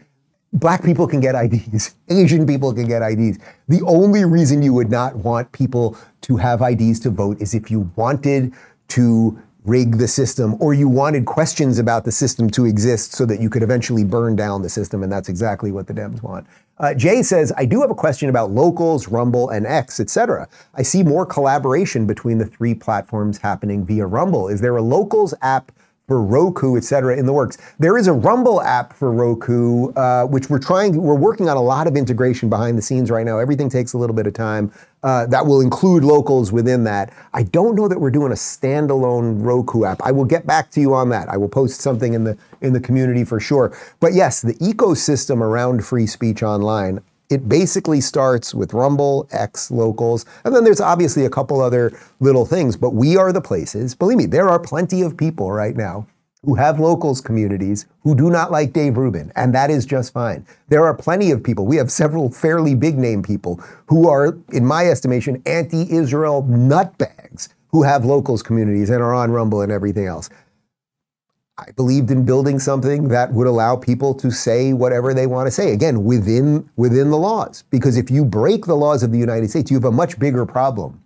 [0.54, 1.94] black people can get IDs.
[2.08, 3.38] Asian people can get IDs.
[3.68, 7.70] The only reason you would not want people to have IDs to vote is if
[7.70, 8.54] you wanted
[8.88, 13.40] to rig the system or you wanted questions about the system to exist so that
[13.40, 15.02] you could eventually burn down the system.
[15.02, 16.46] And that's exactly what the Dems want.
[16.78, 20.48] Uh, Jay says, I do have a question about locals, Rumble, and X, etc.
[20.74, 24.48] I see more collaboration between the three platforms happening via Rumble.
[24.48, 25.72] Is there a locals app
[26.06, 27.56] for Roku, et cetera, in the works.
[27.78, 31.62] There is a Rumble app for Roku, uh, which we're trying, we're working on a
[31.62, 33.38] lot of integration behind the scenes right now.
[33.38, 34.70] Everything takes a little bit of time.
[35.02, 37.12] Uh, that will include locals within that.
[37.32, 40.00] I don't know that we're doing a standalone Roku app.
[40.02, 41.28] I will get back to you on that.
[41.28, 43.76] I will post something in the in the community for sure.
[44.00, 50.26] But yes, the ecosystem around free speech online it basically starts with Rumble, X, locals,
[50.44, 53.94] and then there's obviously a couple other little things, but we are the places.
[53.94, 56.06] Believe me, there are plenty of people right now
[56.44, 60.46] who have locals communities who do not like Dave Rubin, and that is just fine.
[60.68, 64.66] There are plenty of people, we have several fairly big name people who are, in
[64.66, 70.06] my estimation, anti Israel nutbags who have locals communities and are on Rumble and everything
[70.06, 70.30] else.
[71.56, 75.52] I believed in building something that would allow people to say whatever they want to
[75.52, 75.72] say.
[75.72, 77.62] Again, within within the laws.
[77.70, 80.44] Because if you break the laws of the United States, you have a much bigger
[80.46, 81.00] problem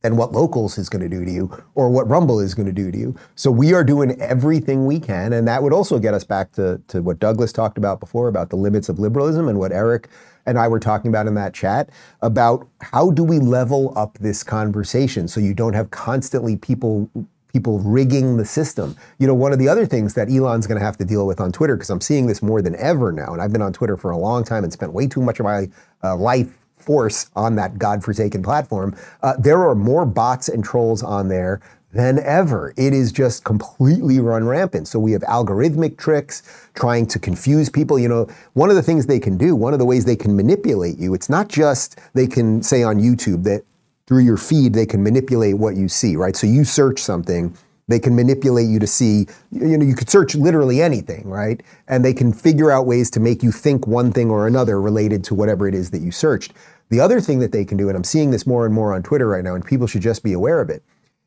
[0.00, 2.72] than what locals is going to do to you or what Rumble is going to
[2.72, 3.14] do to you.
[3.34, 6.80] So we are doing everything we can, and that would also get us back to,
[6.88, 10.08] to what Douglas talked about before about the limits of liberalism and what Eric
[10.46, 11.90] and I were talking about in that chat
[12.22, 17.10] about how do we level up this conversation so you don't have constantly people
[17.56, 18.94] people rigging the system.
[19.18, 21.40] You know, one of the other things that Elon's going to have to deal with
[21.40, 23.96] on Twitter, because I'm seeing this more than ever now, and I've been on Twitter
[23.96, 25.70] for a long time and spent way too much of my
[26.04, 28.94] uh, life force on that godforsaken platform.
[29.22, 32.74] Uh, there are more bots and trolls on there than ever.
[32.76, 34.86] It is just completely run rampant.
[34.86, 36.42] So we have algorithmic tricks
[36.74, 37.98] trying to confuse people.
[37.98, 40.36] You know, one of the things they can do, one of the ways they can
[40.36, 43.64] manipulate you, it's not just they can say on YouTube that
[44.06, 46.36] through your feed, they can manipulate what you see, right?
[46.36, 47.56] So you search something,
[47.88, 51.62] they can manipulate you to see, you know, you could search literally anything, right?
[51.88, 55.22] And they can figure out ways to make you think one thing or another related
[55.24, 56.52] to whatever it is that you searched.
[56.88, 59.02] The other thing that they can do, and I'm seeing this more and more on
[59.02, 60.82] Twitter right now, and people should just be aware of it,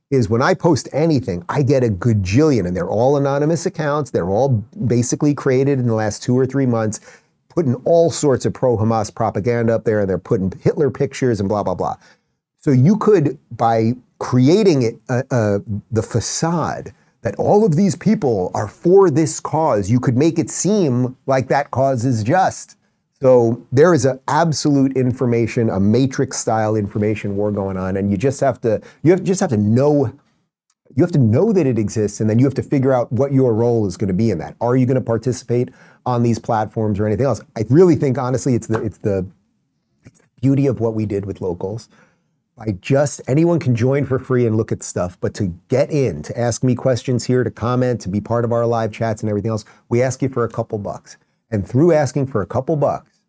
[0.09, 4.11] is when I post anything, I get a gajillion, and they're all anonymous accounts.
[4.11, 4.49] They're all
[4.88, 6.99] basically created in the last two or three months,
[7.49, 11.47] putting all sorts of pro Hamas propaganda up there, and they're putting Hitler pictures and
[11.47, 11.95] blah, blah, blah.
[12.60, 15.60] So you could, by creating it, uh, uh,
[15.91, 20.49] the facade that all of these people are for this cause, you could make it
[20.49, 22.78] seem like that cause is just.
[23.22, 28.18] So there is an absolute information, a matrix style information war going on, and you
[28.18, 30.14] just have to you have, just have to know
[30.95, 33.34] you have to know that it exists, and then you have to figure out what
[33.34, 34.55] your role is going to be in that.
[34.62, 35.70] Are you going to participate
[36.05, 37.41] on these platforms or anything else?
[37.57, 39.28] I really think honestly, it's the it's the
[40.41, 41.89] beauty of what we did with locals.
[42.60, 46.22] I just anyone can join for free and look at stuff, but to get in,
[46.24, 49.30] to ask me questions here, to comment, to be part of our live chats and
[49.30, 51.18] everything else, we ask you for a couple bucks.
[51.49, 53.22] And through asking for a couple bucks,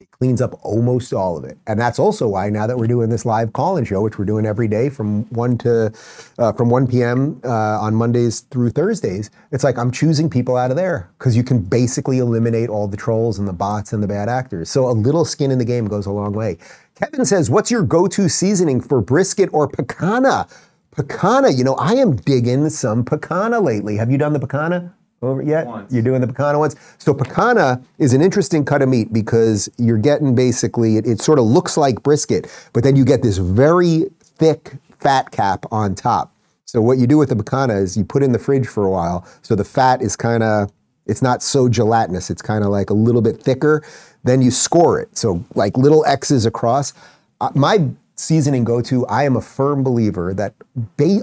[0.00, 1.58] it cleans up almost all of it.
[1.66, 4.46] And that's also why now that we're doing this live call-in show, which we're doing
[4.46, 5.92] every day from one to
[6.38, 7.38] uh, from 1 p.m.
[7.44, 11.44] Uh, on Mondays through Thursdays, it's like I'm choosing people out of there because you
[11.44, 14.70] can basically eliminate all the trolls and the bots and the bad actors.
[14.70, 16.56] So a little skin in the game goes a long way.
[17.00, 20.46] Kevin says, What's your go to seasoning for brisket or picanha?
[20.94, 23.96] Picanha, you know, I am digging some picanha lately.
[23.96, 24.92] Have you done the picanha
[25.22, 25.66] over yet?
[25.90, 26.76] You're doing the picanha ones?
[26.98, 31.38] So, picanha is an interesting cut of meat because you're getting basically, it, it sort
[31.38, 36.34] of looks like brisket, but then you get this very thick fat cap on top.
[36.66, 38.90] So, what you do with the picanha is you put in the fridge for a
[38.90, 40.70] while so the fat is kind of
[41.10, 42.30] it's not so gelatinous.
[42.30, 43.82] It's kind of like a little bit thicker.
[44.24, 45.16] Then you score it.
[45.16, 46.92] So like little X's across.
[47.40, 47.90] Uh, my
[48.20, 50.54] seasoning go to, I am a firm believer that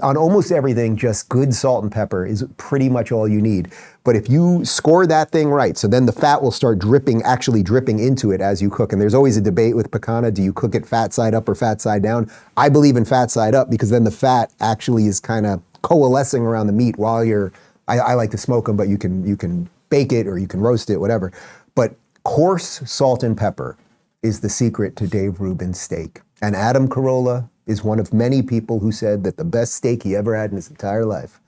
[0.02, 3.72] on almost everything, just good salt and pepper is pretty much all you need.
[4.04, 7.62] But if you score that thing right, so then the fat will start dripping, actually
[7.62, 8.92] dripping into it as you cook.
[8.92, 11.54] And there's always a debate with picanha do you cook it fat side up or
[11.54, 12.30] fat side down?
[12.56, 16.42] I believe in fat side up because then the fat actually is kind of coalescing
[16.42, 17.52] around the meat while you're.
[17.86, 20.48] I, I like to smoke them, but you can you can bake it or you
[20.48, 21.32] can roast it, whatever.
[21.74, 23.76] But coarse salt and pepper
[24.22, 26.20] is the secret to Dave Rubin's steak.
[26.42, 30.16] And Adam Carolla is one of many people who said that the best steak he
[30.16, 31.40] ever had in his entire life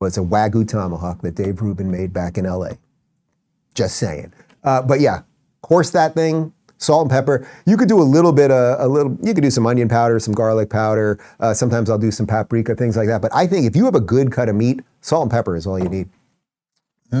[0.00, 2.72] was a Wagyu tomahawk that Dave Rubin made back in LA.
[3.74, 4.32] Just saying.
[4.62, 5.22] Uh, but yeah,
[5.62, 7.48] coarse that thing, salt and pepper.
[7.66, 9.16] You could do a little bit a little.
[9.22, 11.18] You could do some onion powder, some garlic powder.
[11.40, 13.22] Uh, sometimes I'll do some paprika, things like that.
[13.22, 15.66] But I think if you have a good cut of meat, salt and pepper is
[15.66, 16.08] all you need.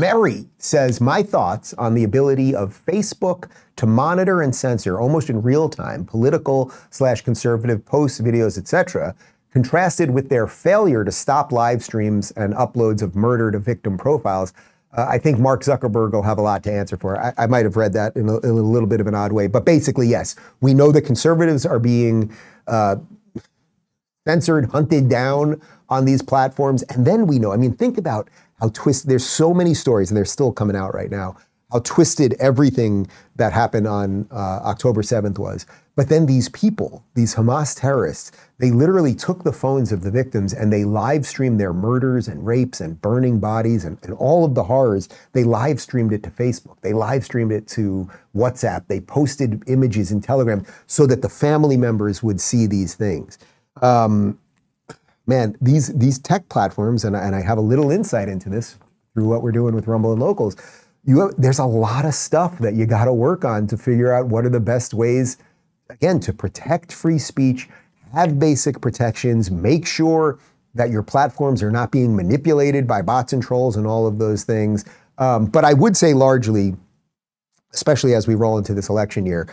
[0.00, 5.42] Mary says, My thoughts on the ability of Facebook to monitor and censor almost in
[5.42, 9.14] real time political slash conservative posts, videos, etc.,
[9.52, 14.52] contrasted with their failure to stop live streams and uploads of murder to victim profiles.
[14.96, 17.20] Uh, I think Mark Zuckerberg will have a lot to answer for.
[17.20, 19.32] I, I might have read that in a, in a, little bit of an odd
[19.32, 22.34] way, but basically, yes, we know that conservatives are being
[22.66, 22.96] uh,
[24.26, 26.82] censored, hunted down on these platforms.
[26.84, 28.28] And then we know, I mean, think about
[28.64, 31.36] how twisted, there's so many stories, and they're still coming out right now,
[31.70, 33.06] how twisted everything
[33.36, 35.66] that happened on uh, October 7th was.
[35.96, 40.54] But then these people, these Hamas terrorists, they literally took the phones of the victims
[40.54, 44.54] and they live streamed their murders and rapes and burning bodies and, and all of
[44.54, 45.10] the horrors.
[45.32, 46.80] They live streamed it to Facebook.
[46.80, 48.86] They live streamed it to WhatsApp.
[48.88, 53.38] They posted images in Telegram so that the family members would see these things.
[53.82, 54.38] Um,
[55.26, 58.78] man, these these tech platforms, and, and I have a little insight into this
[59.14, 60.56] through what we're doing with Rumble and Locals.
[61.04, 64.12] You have, there's a lot of stuff that you got to work on to figure
[64.12, 65.36] out what are the best ways,
[65.90, 67.68] again, to protect free speech,
[68.12, 70.38] have basic protections, make sure
[70.74, 74.44] that your platforms are not being manipulated by bots and trolls and all of those
[74.44, 74.84] things.
[75.18, 76.74] Um, but I would say largely,
[77.72, 79.48] especially as we roll into this election year,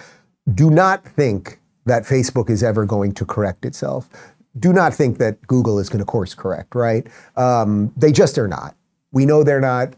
[0.56, 4.10] do not think that Facebook is ever going to correct itself
[4.60, 7.08] do not think that Google is going to course correct, right?
[7.36, 8.76] Um, they just are not.
[9.12, 9.94] We know they're not.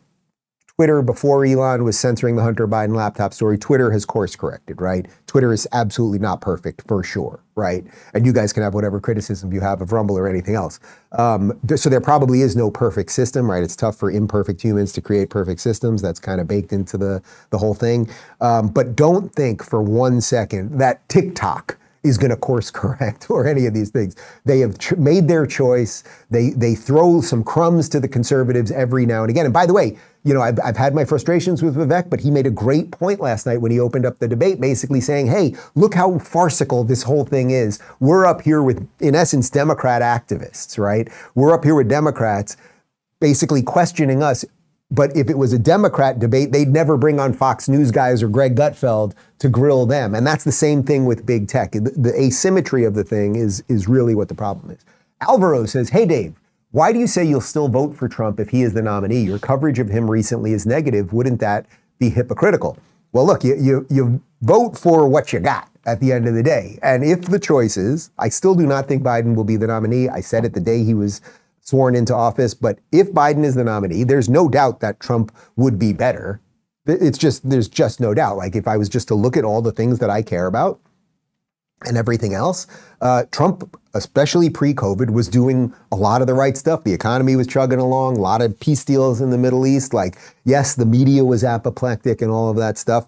[0.76, 5.06] Twitter, before Elon was censoring the Hunter Biden laptop story, Twitter has course corrected, right?
[5.28, 7.86] Twitter is absolutely not perfect for sure, right?
[8.16, 10.80] And you guys can have whatever criticism you have of Rumble or anything else.
[11.12, 13.62] Um, so there probably is no perfect system, right?
[13.62, 16.02] It's tough for imperfect humans to create perfect systems.
[16.02, 18.10] That's kind of baked into the, the whole thing.
[18.42, 23.48] Um, but don't think for one second that TikTok is going to course correct or
[23.48, 24.16] any of these things.
[24.46, 26.04] They have ch- made their choice.
[26.30, 29.46] They they throw some crumbs to the conservatives every now and again.
[29.46, 32.32] And by the way, you know, I've, I've had my frustrations with Vivek, but he
[32.32, 35.54] made a great point last night when he opened up the debate, basically saying, hey,
[35.76, 37.80] look how farcical this whole thing is.
[38.00, 41.10] We're up here with, in essence, Democrat activists, right?
[41.36, 42.56] We're up here with Democrats
[43.20, 44.46] basically questioning us.
[44.94, 48.28] But if it was a Democrat debate, they'd never bring on Fox News guys or
[48.28, 50.14] Greg Gutfeld to grill them.
[50.14, 51.72] And that's the same thing with big tech.
[51.72, 54.86] The, the asymmetry of the thing is, is really what the problem is.
[55.20, 56.36] Alvaro says, Hey, Dave,
[56.72, 59.22] why do you say you'll still vote for Trump if he is the nominee?
[59.22, 61.12] Your coverage of him recently is negative.
[61.12, 61.66] Wouldn't that
[61.98, 62.78] be hypocritical?
[63.14, 66.44] Well, look, you, you, you vote for what you got at the end of the
[66.44, 66.78] day.
[66.82, 70.10] And if the choice is, I still do not think Biden will be the nominee.
[70.10, 71.22] I said it the day he was
[71.64, 72.54] sworn into office.
[72.54, 76.40] But if Biden is the nominee, there's no doubt that Trump would be better.
[76.86, 78.38] It's just, there's just no doubt.
[78.38, 80.80] Like if I was just to look at all the things that I care about
[81.86, 82.68] and everything else,
[83.02, 86.84] uh, Trump, especially pre COVID, was doing a lot of the right stuff.
[86.84, 89.94] The economy was chugging along, a lot of peace deals in the Middle East.
[89.94, 93.08] Like, yes, the media was apoplectic and all of that stuff.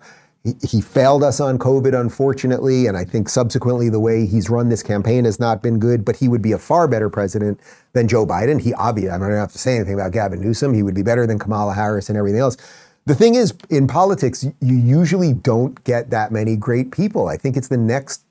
[0.70, 4.84] He, failed us on COVID, unfortunately, and I think subsequently the way he's run this
[4.84, 6.06] campaign has not been good.
[6.06, 7.60] But he would be a far better president
[7.94, 8.62] than Joe Biden.
[8.62, 10.74] He obviously, I don't have to say anything about Gavin Newsom.
[10.76, 12.58] He would be better than Kamala Harris and everything else.
[13.06, 17.28] The thing is, in politics, you usually don't get that many great people.
[17.28, 18.24] I think it's the next,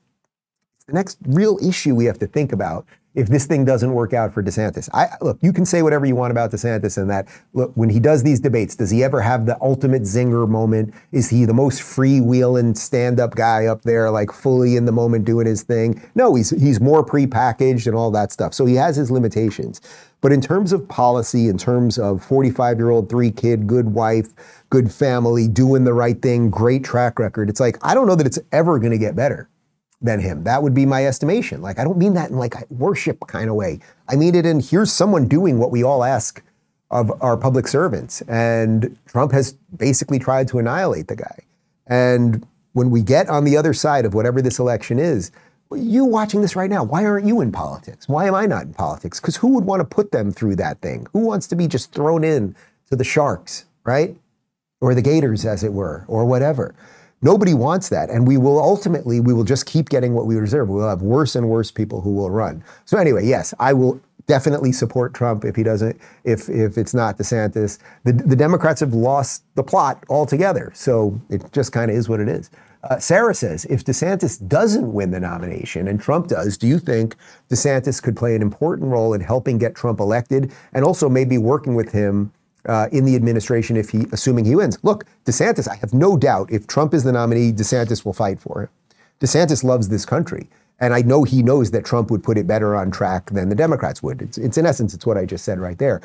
[0.87, 2.85] the next real issue we have to think about
[3.15, 4.89] if this thing doesn't work out for DeSantis.
[4.93, 7.27] I look, you can say whatever you want about DeSantis and that.
[7.53, 10.93] Look, when he does these debates, does he ever have the ultimate zinger moment?
[11.11, 15.47] Is he the most freewheeling stand-up guy up there, like fully in the moment doing
[15.47, 16.01] his thing?
[16.13, 18.53] No, he's he's more prepackaged and all that stuff.
[18.53, 19.81] So he has his limitations.
[20.21, 24.29] But in terms of policy, in terms of 45 year old, three kid, good wife,
[24.69, 28.25] good family, doing the right thing, great track record, it's like, I don't know that
[28.25, 29.49] it's ever going to get better
[30.05, 30.43] than him.
[30.43, 31.61] That would be my estimation.
[31.61, 33.79] Like, I don't mean that in like a worship kind of way.
[34.07, 36.41] I mean it in here's someone doing what we all ask
[36.91, 38.21] of our public servants.
[38.21, 41.39] And Trump has basically tried to annihilate the guy.
[41.87, 45.31] And when we get on the other side of whatever this election is,
[45.71, 48.07] you watching this right now, why aren't you in politics?
[48.07, 49.19] Why am I not in politics?
[49.19, 51.07] Because who would want to put them through that thing?
[51.13, 52.55] Who wants to be just thrown in
[52.89, 54.15] to the sharks, right?
[54.79, 56.75] Or the gators, as it were, or whatever.
[57.25, 58.11] Nobody wants that.
[58.11, 60.69] And we will ultimately, we will just keep getting what we deserve.
[60.69, 62.63] We'll have worse and worse people who will run.
[62.85, 67.17] So anyway, yes, I will definitely support Trump if he doesn't, if if it's not
[67.17, 67.79] DeSantis.
[68.03, 70.71] The, the Democrats have lost the plot altogether.
[70.75, 72.51] So it just kind of is what it is.
[72.83, 77.15] Uh, Sarah says, if DeSantis doesn't win the nomination and Trump does, do you think
[77.49, 81.73] DeSantis could play an important role in helping get Trump elected and also maybe working
[81.73, 82.31] with him
[82.67, 84.77] uh, in the administration if he, assuming he wins?
[84.83, 88.63] Look, DeSantis, I have no doubt if Trump is the nominee, DeSantis will fight for
[88.63, 88.69] him.
[89.19, 90.49] DeSantis loves this country.
[90.79, 93.55] And I know he knows that Trump would put it better on track than the
[93.55, 94.21] Democrats would.
[94.21, 96.01] It's, it's in essence, it's what I just said right there.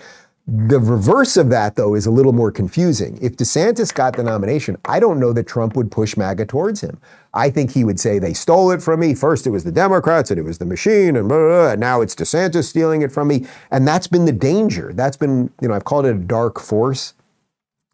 [0.52, 3.16] The reverse of that, though, is a little more confusing.
[3.22, 7.00] If DeSantis got the nomination, I don't know that Trump would push MAGA towards him.
[7.32, 9.14] I think he would say they stole it from me.
[9.14, 11.80] First, it was the Democrats, and it was the machine, and, blah, blah, blah, and
[11.80, 13.46] now it's DeSantis stealing it from me.
[13.70, 14.92] And that's been the danger.
[14.92, 17.14] That's been, you know, I've called it a dark force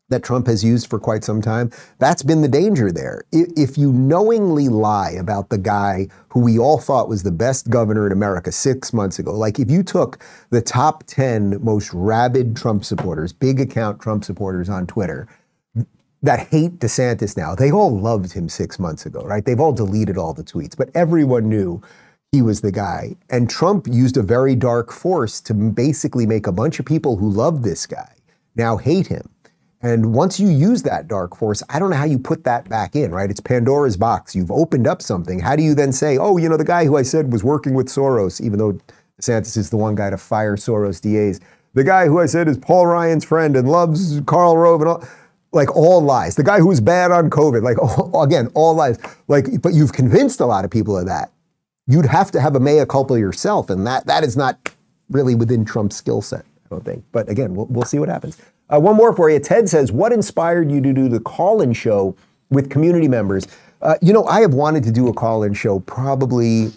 [0.09, 1.71] that Trump has used for quite some time.
[1.99, 3.25] That's been the danger there.
[3.33, 8.07] If you knowingly lie about the guy who we all thought was the best governor
[8.07, 12.85] in America six months ago, like if you took the top 10 most rabid Trump
[12.85, 15.27] supporters, big account Trump supporters on Twitter,
[16.23, 19.45] that hate DeSantis now, they all loved him six months ago, right?
[19.45, 21.83] They've all deleted all the tweets, but everyone knew
[22.33, 23.17] he was the guy.
[23.31, 27.29] And Trump used a very dark force to basically make a bunch of people who
[27.29, 28.13] love this guy
[28.57, 29.29] now hate him.
[29.87, 32.97] And once you use that dark force, I don't know how you put that back
[32.97, 33.31] in, right?
[33.31, 34.35] It's Pandora's box.
[34.35, 35.39] You've opened up something.
[35.39, 37.73] How do you then say, oh, you know, the guy who I said was working
[37.73, 38.81] with Soros, even though
[39.23, 41.39] DeSantis is the one guy to fire Soros DAs,
[41.75, 45.05] the guy who I said is Paul Ryan's friend and loves Karl Rove and all,
[45.53, 46.35] like all lies.
[46.35, 47.79] The guy who was bad on COVID, like
[48.13, 48.99] all, again, all lies.
[49.29, 51.31] Like, but you've convinced a lot of people of that.
[51.87, 54.59] You'd have to have a mea culpa yourself, and that that is not
[55.11, 57.05] really within Trump's skill set, I don't think.
[57.13, 58.37] But again, we'll, we'll see what happens.
[58.69, 59.39] Uh, one more for you.
[59.39, 62.17] Ted says, What inspired you to do the call in show
[62.51, 63.47] with community members?
[63.81, 66.73] Uh, you know, I have wanted to do a call in show probably.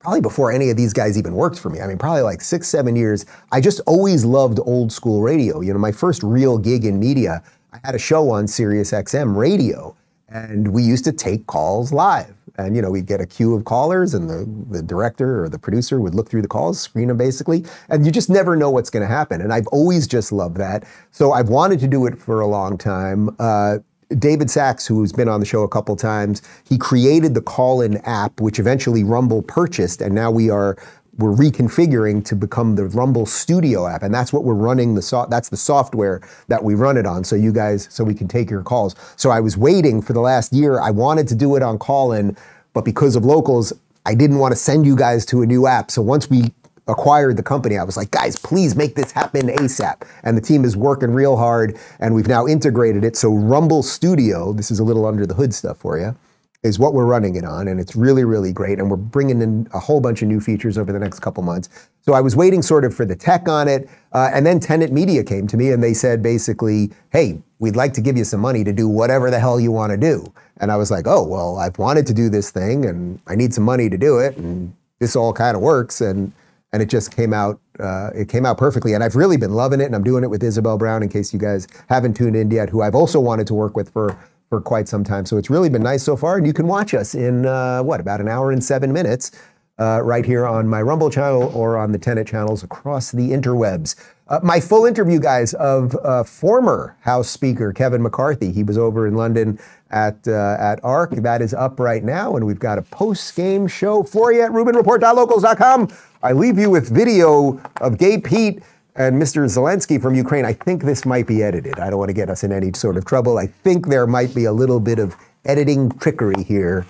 [0.00, 1.80] Probably before any of these guys even worked for me.
[1.80, 3.24] I mean, probably like six, seven years.
[3.52, 5.60] I just always loved old school radio.
[5.60, 7.40] You know, my first real gig in media,
[7.72, 9.94] I had a show on Sirius XM radio,
[10.28, 12.34] and we used to take calls live.
[12.58, 15.58] And you know, we'd get a queue of callers, and the, the director or the
[15.58, 18.90] producer would look through the calls, screen them basically, and you just never know what's
[18.90, 19.40] going to happen.
[19.40, 20.84] And I've always just loved that.
[21.10, 23.34] So I've wanted to do it for a long time.
[23.38, 23.78] Uh,
[24.18, 28.40] David Sacks, who's been on the show a couple times, he created the call-in app,
[28.40, 30.76] which eventually Rumble purchased, and now we are
[31.18, 34.94] we're reconfiguring to become the Rumble Studio app, and that's what we're running.
[34.94, 37.24] The so- that's the software that we run it on.
[37.24, 38.94] So you guys, so we can take your calls.
[39.16, 40.80] So I was waiting for the last year.
[40.80, 42.36] I wanted to do it on call-in,
[42.72, 43.72] but because of locals,
[44.06, 45.90] I didn't want to send you guys to a new app.
[45.90, 46.52] So once we
[46.88, 50.02] acquired the company, I was like, guys, please make this happen ASAP.
[50.24, 53.16] And the team is working real hard, and we've now integrated it.
[53.16, 56.16] So Rumble Studio, this is a little under the hood stuff for you
[56.62, 58.78] is what we're running it on, and it's really, really great.
[58.78, 61.68] And we're bringing in a whole bunch of new features over the next couple months.
[62.02, 64.92] So I was waiting sort of for the tech on it, uh, and then Tenet
[64.92, 68.40] Media came to me and they said basically, "Hey, we'd like to give you some
[68.40, 71.24] money to do whatever the hell you want to do." And I was like, "Oh,
[71.24, 74.36] well, I've wanted to do this thing, and I need some money to do it,
[74.36, 76.32] and this all kind of works." And
[76.72, 77.60] and it just came out.
[77.78, 79.86] Uh, it came out perfectly, and I've really been loving it.
[79.86, 82.70] And I'm doing it with Isabel Brown, in case you guys haven't tuned in yet,
[82.70, 84.16] who I've also wanted to work with for
[84.52, 85.24] for quite some time.
[85.24, 86.36] So it's really been nice so far.
[86.36, 89.30] And you can watch us in, uh, what, about an hour and seven minutes
[89.78, 93.96] uh, right here on my Rumble channel or on the Tenet channels across the interwebs.
[94.28, 98.52] Uh, my full interview, guys, of uh, former House Speaker Kevin McCarthy.
[98.52, 99.58] He was over in London
[99.90, 101.12] at, uh, at ARC.
[101.12, 102.36] That is up right now.
[102.36, 105.88] And we've got a post game show for you at RubinReport.locals.com.
[106.22, 108.62] I leave you with video of Gay Pete
[108.94, 109.44] and Mr.
[109.44, 111.78] Zelensky from Ukraine, I think this might be edited.
[111.78, 113.38] I don't want to get us in any sort of trouble.
[113.38, 116.86] I think there might be a little bit of editing trickery here.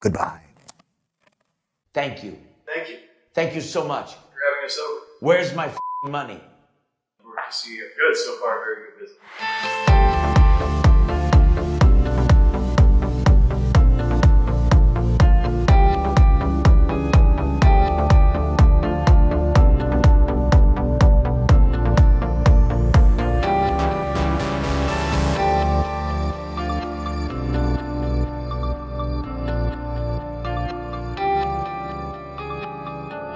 [0.00, 0.40] Goodbye.
[1.94, 2.38] Thank you.
[2.66, 2.96] Thank you.
[3.34, 4.12] Thank you so much.
[4.12, 5.00] for having us over.
[5.20, 6.40] Where's my f***ing money?
[7.24, 7.88] We're to see you.
[7.96, 8.64] Good so far.
[8.64, 10.31] Very good business.